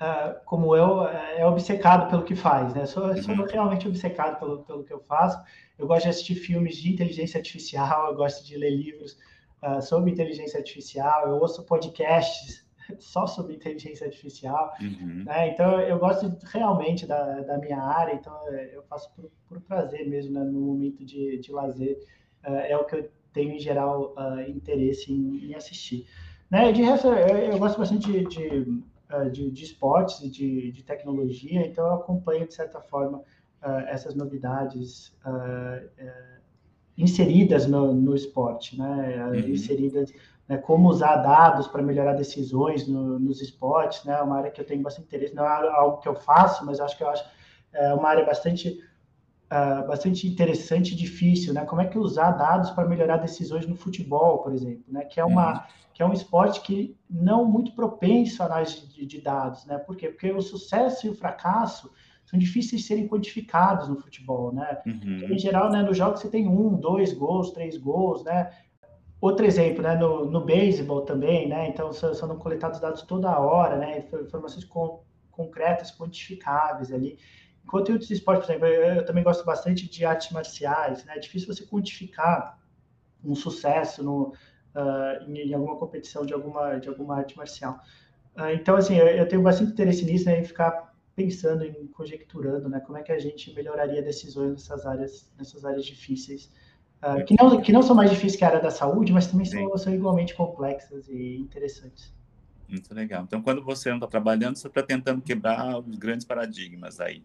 [0.02, 2.86] uh, como eu, é obcecado pelo que faz, né?
[2.86, 3.22] Sou, uhum.
[3.22, 5.42] sou realmente obcecado pelo, pelo que eu faço.
[5.78, 9.18] Eu gosto de assistir filmes de inteligência artificial, eu gosto de ler livros
[9.64, 12.65] uh, sobre inteligência artificial, eu ouço podcasts
[13.00, 15.24] só sobre inteligência artificial, uhum.
[15.26, 15.50] né?
[15.50, 20.34] Então eu gosto realmente da, da minha área, então eu faço por, por prazer mesmo,
[20.34, 20.44] né?
[20.44, 21.98] no momento de, de lazer,
[22.46, 26.08] uh, é o que eu tenho em geral uh, interesse em, em, assistir.
[26.50, 26.72] Né?
[26.72, 30.84] De resto, eu, eu gosto bastante de, de, uh, de, de esportes e de, de
[30.84, 33.24] tecnologia, então eu acompanho de certa forma
[33.88, 35.12] essas novidades
[36.96, 39.26] inseridas no, no esporte, né?
[39.26, 39.50] Uhum.
[39.50, 40.14] Inseridas
[40.48, 44.66] né, como usar dados para melhorar decisões no, nos esportes, né, uma área que eu
[44.66, 47.26] tenho bastante interesse, não é algo que eu faço, mas acho que eu acho
[47.74, 48.80] é uma área bastante
[49.52, 53.76] uh, bastante interessante e difícil, né, como é que usar dados para melhorar decisões no
[53.76, 55.60] futebol, por exemplo, né, que é uma uhum.
[55.94, 59.96] que é um esporte que não muito propenso à análise de, de dados, né, por
[59.96, 60.10] quê?
[60.10, 61.92] Porque o sucesso e o fracasso
[62.26, 64.80] são difíceis de serem quantificados no futebol, né?
[64.86, 65.32] Uhum.
[65.32, 68.52] Em geral, né, nos jogos você tem um, dois gols, três gols, né?
[69.22, 74.06] Outro exemplo, né, no, no beisebol também, né, então são, coletados dados toda hora, né,
[74.22, 74.68] informações
[75.32, 77.18] concretas, quantificáveis ali.
[77.64, 81.14] Enquanto em outros esportes, por exemplo, eu, eu, também gosto bastante de artes marciais, né,
[81.16, 82.60] é difícil você quantificar
[83.24, 84.34] um sucesso no,
[84.76, 87.80] uh, em, em, alguma competição de alguma, de alguma arte marcial.
[88.36, 92.70] Uh, então, assim, eu, eu, tenho bastante interesse nisso, né, em ficar pensando, em conjecturando,
[92.70, 96.52] né, como é que a gente melhoraria decisões nessas áreas, nessas áreas difíceis,
[97.04, 99.46] Uh, que, não, que não são mais difíceis que a área da saúde, mas também
[99.46, 102.14] são, são igualmente complexas e interessantes.
[102.68, 103.24] Muito legal.
[103.24, 107.24] Então, quando você não está trabalhando, você está tentando quebrar os grandes paradigmas aí.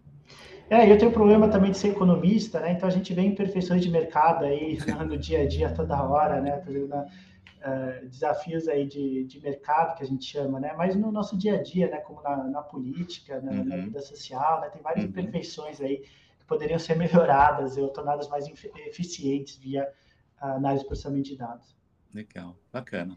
[0.68, 2.72] É, eu tenho problema também de ser economista, né?
[2.72, 6.62] Então a gente vê imperfeições de mercado aí no dia a dia toda hora, né?
[6.62, 10.72] Uh, desafios aí de, de mercado que a gente chama, né?
[10.78, 11.96] Mas no nosso dia a dia, né?
[11.98, 13.64] Como na, na política, na, uhum.
[13.64, 14.68] na, vida social, né?
[14.68, 15.10] Tem várias uhum.
[15.10, 16.04] imperfeições aí
[16.50, 18.44] poderiam ser melhoradas ou tornadas mais
[18.88, 19.88] eficientes via
[20.36, 21.76] análise de processamento de dados.
[22.12, 23.16] Legal, bacana.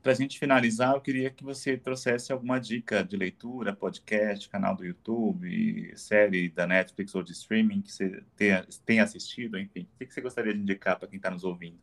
[0.00, 4.76] Para a gente finalizar, eu queria que você trouxesse alguma dica de leitura, podcast, canal
[4.76, 9.88] do YouTube, série da Netflix ou de streaming que você tenha, tenha assistido, enfim.
[10.00, 11.78] O que você gostaria de indicar para quem está nos ouvindo?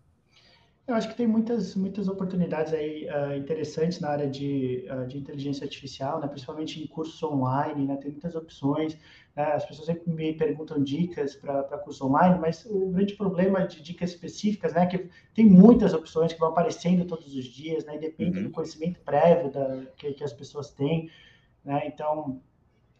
[0.88, 5.18] Eu acho que tem muitas, muitas oportunidades aí uh, interessantes na área de, uh, de
[5.18, 6.28] inteligência artificial, né?
[6.28, 7.98] principalmente em cursos online, né?
[7.98, 8.98] tem muitas opções.
[9.38, 9.44] Né?
[9.54, 14.10] As pessoas sempre me perguntam dicas para curso online, mas o grande problema de dicas
[14.10, 14.82] específicas né?
[14.82, 17.98] é que tem muitas opções que vão aparecendo todos os dias, né?
[17.98, 18.46] e depende uhum.
[18.46, 21.12] do conhecimento prévio da, que, que as pessoas têm.
[21.64, 21.84] Né?
[21.86, 22.42] Então,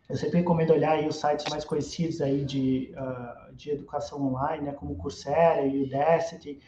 [0.08, 4.66] eu sempre recomendo olhar aí os sites mais conhecidos aí de, uh, de educação online,
[4.66, 4.74] né?
[4.74, 6.60] como o Coursera e o Udacity,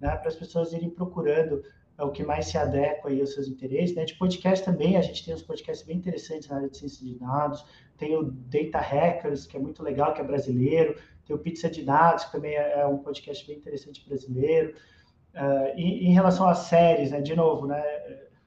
[0.00, 1.64] né, para as pessoas irem procurando
[1.98, 3.94] é, o que mais se adequa aí aos seus interesses.
[3.94, 4.04] Né?
[4.04, 7.18] De podcast também, a gente tem uns podcasts bem interessantes na área de ciência de
[7.18, 7.64] dados,
[7.96, 11.82] tem o Data Hackers, que é muito legal, que é brasileiro, tem o Pizza de
[11.82, 14.74] Dados, que também é, é um podcast bem interessante brasileiro.
[15.34, 17.82] Uh, e, em relação às séries, né, de novo, né,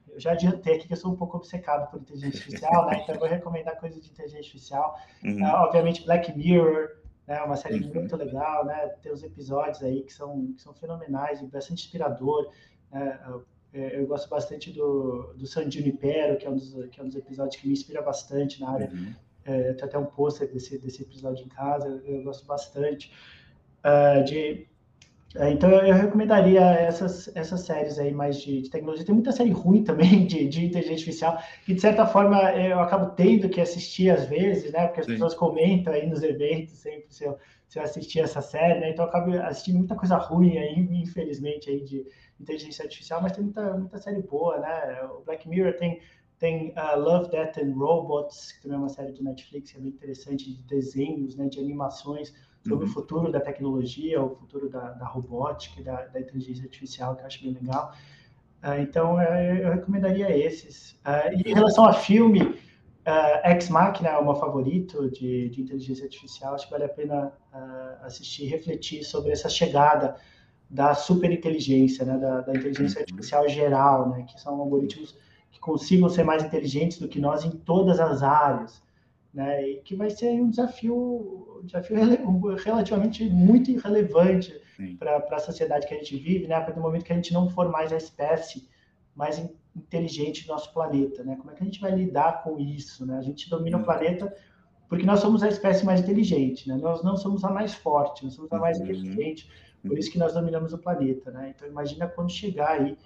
[0.08, 3.14] eu já adiantei aqui que eu sou um pouco obcecado por inteligência artificial, né, então
[3.14, 4.96] eu vou recomendar coisas de inteligência artificial.
[5.22, 5.42] Uhum.
[5.42, 7.94] Uh, obviamente, Black Mirror, é uma série uhum.
[7.94, 8.88] muito legal, né?
[9.00, 12.50] Tem os episódios aí que são, que são fenomenais e bastante inspirador.
[12.92, 13.20] Né?
[13.26, 17.06] Eu, eu, gosto bastante do, do San Junipero, que é, um dos, que é um
[17.06, 18.90] dos episódios que me inspira bastante na área.
[18.92, 19.14] Uhum.
[19.44, 23.12] É, tem até um pôster desse, desse episódio em casa, eu, eu gosto bastante.
[23.84, 24.66] Uh, de
[25.36, 29.06] É, então eu recomendaria essas, essas séries aí mais de, de, tecnologia.
[29.06, 33.14] Tem muita série ruim também de, de inteligência artificial, que de certa forma eu acabo
[33.14, 34.86] tendo que assistir às vezes, né?
[34.86, 35.12] Porque as Sim.
[35.12, 37.38] pessoas comentam aí nos eventos sempre se eu,
[37.68, 38.90] se eu assistir essa série, né?
[38.90, 42.04] Então eu acabo assistindo muita coisa ruim aí, infelizmente, aí de
[42.40, 45.02] inteligência artificial, mas tem muita, muita série boa, né?
[45.04, 46.00] O Black Mirror tem
[46.40, 49.80] tem uh, Love, Death and Robots, que também é uma série do Netflix, que é
[49.80, 52.34] bem interessante, de desenhos, né, de animações
[52.66, 52.90] sobre uhum.
[52.90, 57.26] o futuro da tecnologia, o futuro da, da robótica, da, da, inteligência artificial, que eu
[57.26, 57.94] acho bem legal.
[58.62, 60.92] Uh, então, uh, eu recomendaria esses.
[61.04, 62.58] Uh, em relação a filme,
[63.44, 66.54] Ex Machina é o meu favorito de, de inteligência artificial.
[66.54, 67.32] Acho que vale a pena
[68.02, 70.16] assistir e refletir sobre essa chegada
[70.70, 73.02] da superinteligência, né, da, da inteligência uhum.
[73.02, 75.18] artificial geral, né, que são algoritmos
[75.50, 78.80] que consigam ser mais inteligentes do que nós em todas as áreas
[79.32, 79.68] né?
[79.68, 81.96] E que vai ser um desafio, um desafio
[82.56, 84.60] relativamente muito irrelevante
[84.98, 86.56] para a sociedade que a gente vive, né?
[86.56, 88.68] A partir do momento que a gente não for mais a espécie
[89.14, 89.38] mais
[89.76, 91.36] inteligente do nosso planeta, né?
[91.36, 93.18] Como é que a gente vai lidar com isso, né?
[93.18, 94.34] A gente domina o planeta
[94.88, 96.76] porque nós somos a espécie mais inteligente, né?
[96.76, 98.84] Nós não somos a mais forte, nós somos a mais uhum.
[98.84, 99.48] inteligente,
[99.86, 101.52] por isso que nós dominamos o planeta, né?
[101.54, 102.98] Então imagina quando chegar aí,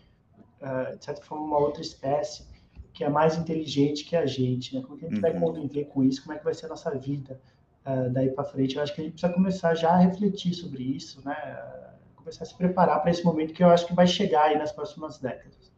[0.61, 2.47] uh, de certa forma, uma outra espécie
[2.93, 4.83] que é mais inteligente que a gente, né?
[4.83, 5.23] Como que a gente uhum.
[5.23, 6.23] vai conviver com isso?
[6.23, 7.41] Como é que vai ser a nossa vida
[7.85, 8.77] uh, daí para frente?
[8.77, 11.35] Eu acho que a gente precisa começar já a refletir sobre isso, né?
[11.35, 14.59] Uh, começar a se preparar para esse momento que eu acho que vai chegar aí
[14.59, 15.73] nas próximas décadas.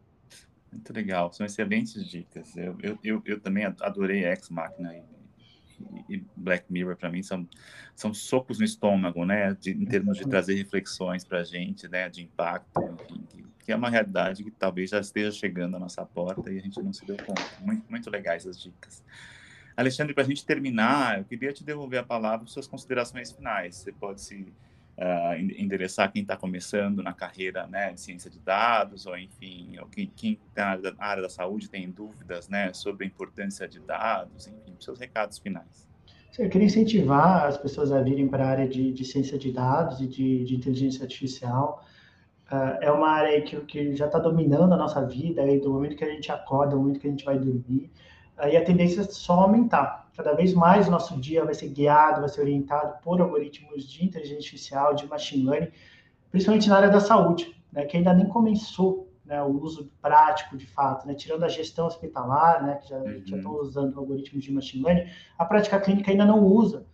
[0.71, 2.55] Muito legal, são excelentes dicas.
[2.57, 4.95] Eu, eu, eu, eu também adorei Ex Machina
[6.09, 7.49] e, Black Mirror para mim são,
[7.95, 9.55] são socos no estômago, né?
[9.55, 12.09] De, em termos de trazer reflexões para a gente, né?
[12.09, 16.53] De impacto, enfim, que é uma realidade que talvez já esteja chegando à nossa porta
[16.53, 17.43] e a gente não se deu conta.
[17.61, 19.03] Muito, muito legais as dicas.
[19.77, 23.77] Alexandre, para a gente terminar, eu queria te devolver a palavra para suas considerações finais.
[23.77, 24.53] Você pode se
[24.99, 29.87] uh, endereçar quem está começando na carreira né, de ciência de dados, ou enfim, ou
[29.87, 34.75] quem está na área da saúde tem dúvidas né, sobre a importância de dados, enfim,
[34.81, 35.87] seus recados finais.
[36.39, 40.01] Eu queria incentivar as pessoas a virem para a área de, de ciência de dados
[40.03, 41.83] e de, de inteligência artificial.
[42.53, 45.97] Uh, é uma área que, que já está dominando a nossa vida, aí, do momento
[45.97, 47.91] que a gente acorda, do momento que a gente vai dormir,
[48.45, 50.09] e a tendência é só aumentar.
[50.17, 54.05] Cada vez mais o nosso dia vai ser guiado, vai ser orientado por algoritmos de
[54.05, 55.71] inteligência artificial, de machine learning,
[56.31, 60.67] principalmente na área da saúde, né, que ainda nem começou né, o uso prático de
[60.67, 63.23] fato, né, tirando a gestão hospitalar, né, que já, uhum.
[63.25, 66.87] já estão usando algoritmos de machine learning, a prática clínica ainda não usa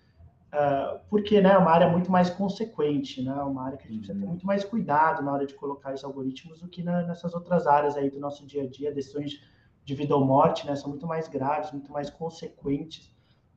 [0.52, 4.00] Uh, porque né, é uma área muito mais consequente, né, uma área que a gente
[4.00, 4.32] precisa ter uhum.
[4.32, 7.96] muito mais cuidado na hora de colocar os algoritmos do que na, nessas outras áreas
[7.96, 9.40] aí do nosso dia a dia, decisões
[9.84, 13.12] de vida ou morte, né, são muito mais graves, muito mais consequentes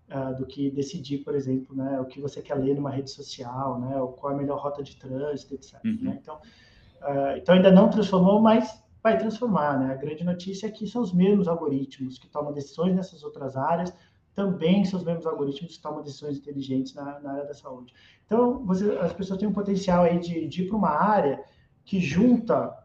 [0.10, 3.80] uh, do que decidir, por exemplo, né, o que você quer ler numa rede social,
[3.80, 5.74] né, ou qual é a melhor rota de trânsito, etc.
[5.74, 5.92] Né.
[5.92, 5.98] Uhum.
[6.02, 6.20] Né?
[6.22, 9.94] Então, uh, então ainda não transformou, mas vai transformar, né?
[9.94, 13.94] A grande notícia é que são os mesmos algoritmos que tomam decisões nessas outras áreas,
[14.34, 17.94] também seus mesmos algoritmos tomam decisões inteligentes na, na área da saúde.
[18.26, 21.40] Então, você, as pessoas têm um potencial aí de, de ir para uma área
[21.86, 22.76] que junta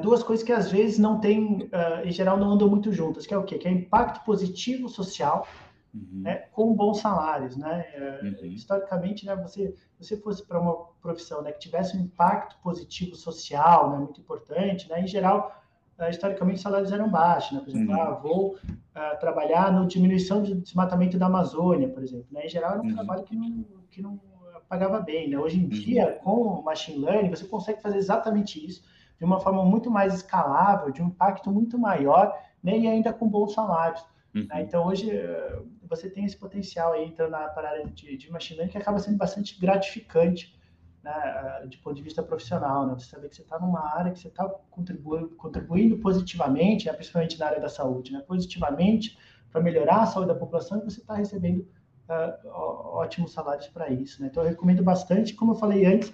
[0.00, 3.32] duas coisas que às vezes não tem, uh, em geral, não andam muito juntas, que
[3.32, 3.58] é o quê?
[3.58, 5.46] Que é impacto positivo social
[5.94, 6.22] uhum.
[6.22, 7.86] né, com bons salários, né?
[7.96, 8.46] Uh, uhum.
[8.46, 13.90] Historicamente, né, você, você fosse para uma profissão né, que tivesse um impacto positivo social,
[13.90, 15.62] né, muito importante, né, em geral,
[15.98, 17.60] uh, historicamente os salários eram baixos, né?
[17.60, 18.00] Por exemplo, uhum.
[18.00, 22.26] ah, vou uh, trabalhar na diminuição de desmatamento da Amazônia, por exemplo.
[22.30, 22.46] Né?
[22.46, 22.94] Em geral, era um uhum.
[22.94, 24.20] trabalho que não, que não
[24.68, 25.38] pagava bem, né?
[25.38, 25.68] Hoje em uhum.
[25.68, 28.82] dia, com o machine learning, você consegue fazer exatamente isso
[29.20, 32.76] de uma forma muito mais escalável, de um impacto muito maior, né?
[32.78, 34.02] E ainda com bons salários.
[34.32, 34.40] Né?
[34.42, 34.60] Uhum.
[34.60, 38.72] Então, hoje, uh, você tem esse potencial aí, entrando na área de, de machine learning,
[38.72, 40.58] que acaba sendo bastante gratificante
[41.02, 42.94] né, de ponto de vista profissional, né?
[42.94, 47.38] Você saber que você está numa área que você está contribuindo, contribuindo positivamente, né, principalmente
[47.38, 49.18] na área da saúde, né, positivamente
[49.50, 51.66] para melhorar a saúde da população e você está recebendo
[52.08, 52.48] uh,
[52.94, 54.28] ótimos salários para isso, né?
[54.30, 56.12] Então eu recomendo bastante, como eu falei antes,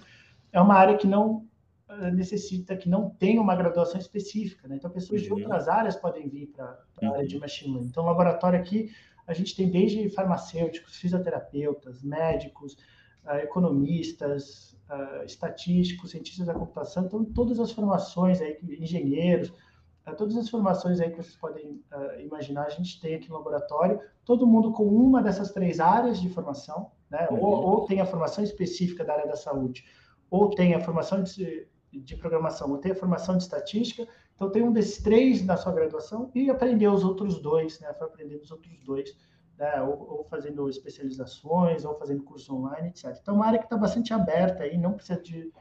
[0.51, 1.46] é uma área que não
[2.13, 4.75] necessita, que não tem uma graduação específica, né?
[4.75, 5.27] Então pessoas uhum.
[5.27, 7.13] de outras áreas podem vir para a uhum.
[7.13, 7.89] área de machine learning.
[7.89, 8.91] Então, o laboratório aqui
[9.25, 12.77] a gente tem desde farmacêuticos, fisioterapeutas, médicos,
[13.25, 19.53] uh, economistas, uh, estatísticos, cientistas da computação, então todas as formações aí, engenheiros,
[20.17, 21.83] todas as formações aí que vocês podem
[22.19, 26.29] imaginar, a gente tem aqui no laboratório, todo mundo com uma dessas três áreas de
[26.29, 27.27] formação, né?
[27.29, 27.41] Uhum.
[27.41, 29.85] Ou, ou, tem a formação específica da área da saúde,
[30.29, 34.61] ou tem a formação de, de programação, ou tem a formação de estatística, então tem
[34.61, 37.93] um desses três na sua graduação e aprender os outros dois, né?
[37.93, 39.15] Foi aprender os outros dois
[39.57, 43.17] né, ou, ou, fazendo especializações, ou fazendo curso online, etc.
[43.19, 45.51] Então, é uma área que está bastante aberta aí, não precisa de,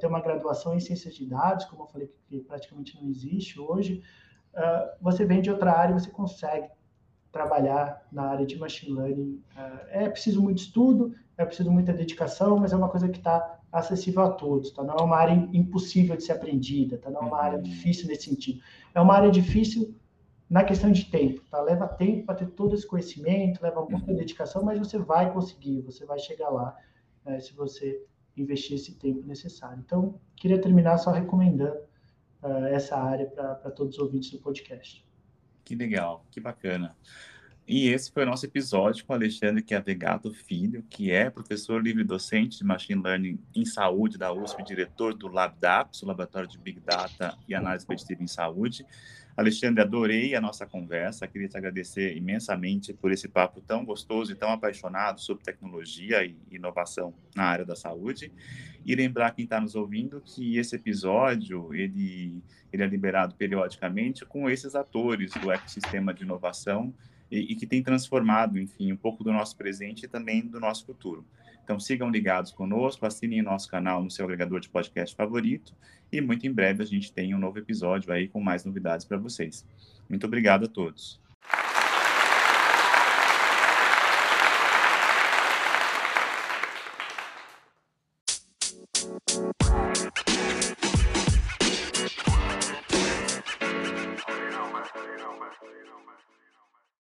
[0.00, 4.02] ter uma graduação em ciências de dados, como eu falei que praticamente não existe hoje,
[5.00, 6.68] você vem de outra área você consegue
[7.30, 9.44] trabalhar na área de machine learning.
[9.90, 14.22] É preciso muito estudo, é preciso muita dedicação, mas é uma coisa que está acessível
[14.22, 14.82] a todos, tá?
[14.82, 17.10] Não é uma área impossível de ser aprendida, tá?
[17.10, 17.64] Não é uma área uhum.
[17.64, 18.60] difícil nesse sentido.
[18.94, 19.94] É uma área difícil
[20.48, 21.60] na questão de tempo, tá?
[21.60, 24.16] Leva tempo para ter todo esse conhecimento, leva muita uhum.
[24.16, 26.76] dedicação, mas você vai conseguir, você vai chegar lá
[27.24, 28.02] né, se você
[28.36, 29.82] investir esse tempo necessário.
[29.84, 31.78] Então, queria terminar só recomendando
[32.42, 35.04] uh, essa área para todos os ouvintes do podcast.
[35.64, 36.96] Que legal, que bacana.
[37.68, 42.64] E esse foi o nosso episódio com Alexandre Chiavegato Filho, que é professor livre-docente de
[42.64, 47.56] Machine Learning em Saúde da USP, diretor do LabDAPS, o Laboratório de Big Data e
[47.56, 48.86] Análise Preditiva em Saúde.
[49.36, 54.36] Alexandre, adorei a nossa conversa, queria te agradecer imensamente por esse papo tão gostoso e
[54.36, 58.32] tão apaixonado sobre tecnologia e inovação na área da saúde.
[58.84, 62.40] E lembrar quem está nos ouvindo que esse episódio, ele,
[62.72, 66.94] ele é liberado periodicamente com esses atores do ecossistema de inovação
[67.30, 70.84] e, e, que tem transformado, enfim, um pouco do nosso presente e também do nosso
[70.84, 71.24] futuro.
[71.64, 75.74] Então sigam ligados conosco, assinem nosso canal no seu agregador de podcast favorito
[76.12, 79.18] e muito em breve a gente tem um novo episódio aí com mais novidades para
[79.18, 79.66] vocês.
[80.08, 81.20] Muito obrigado a todos.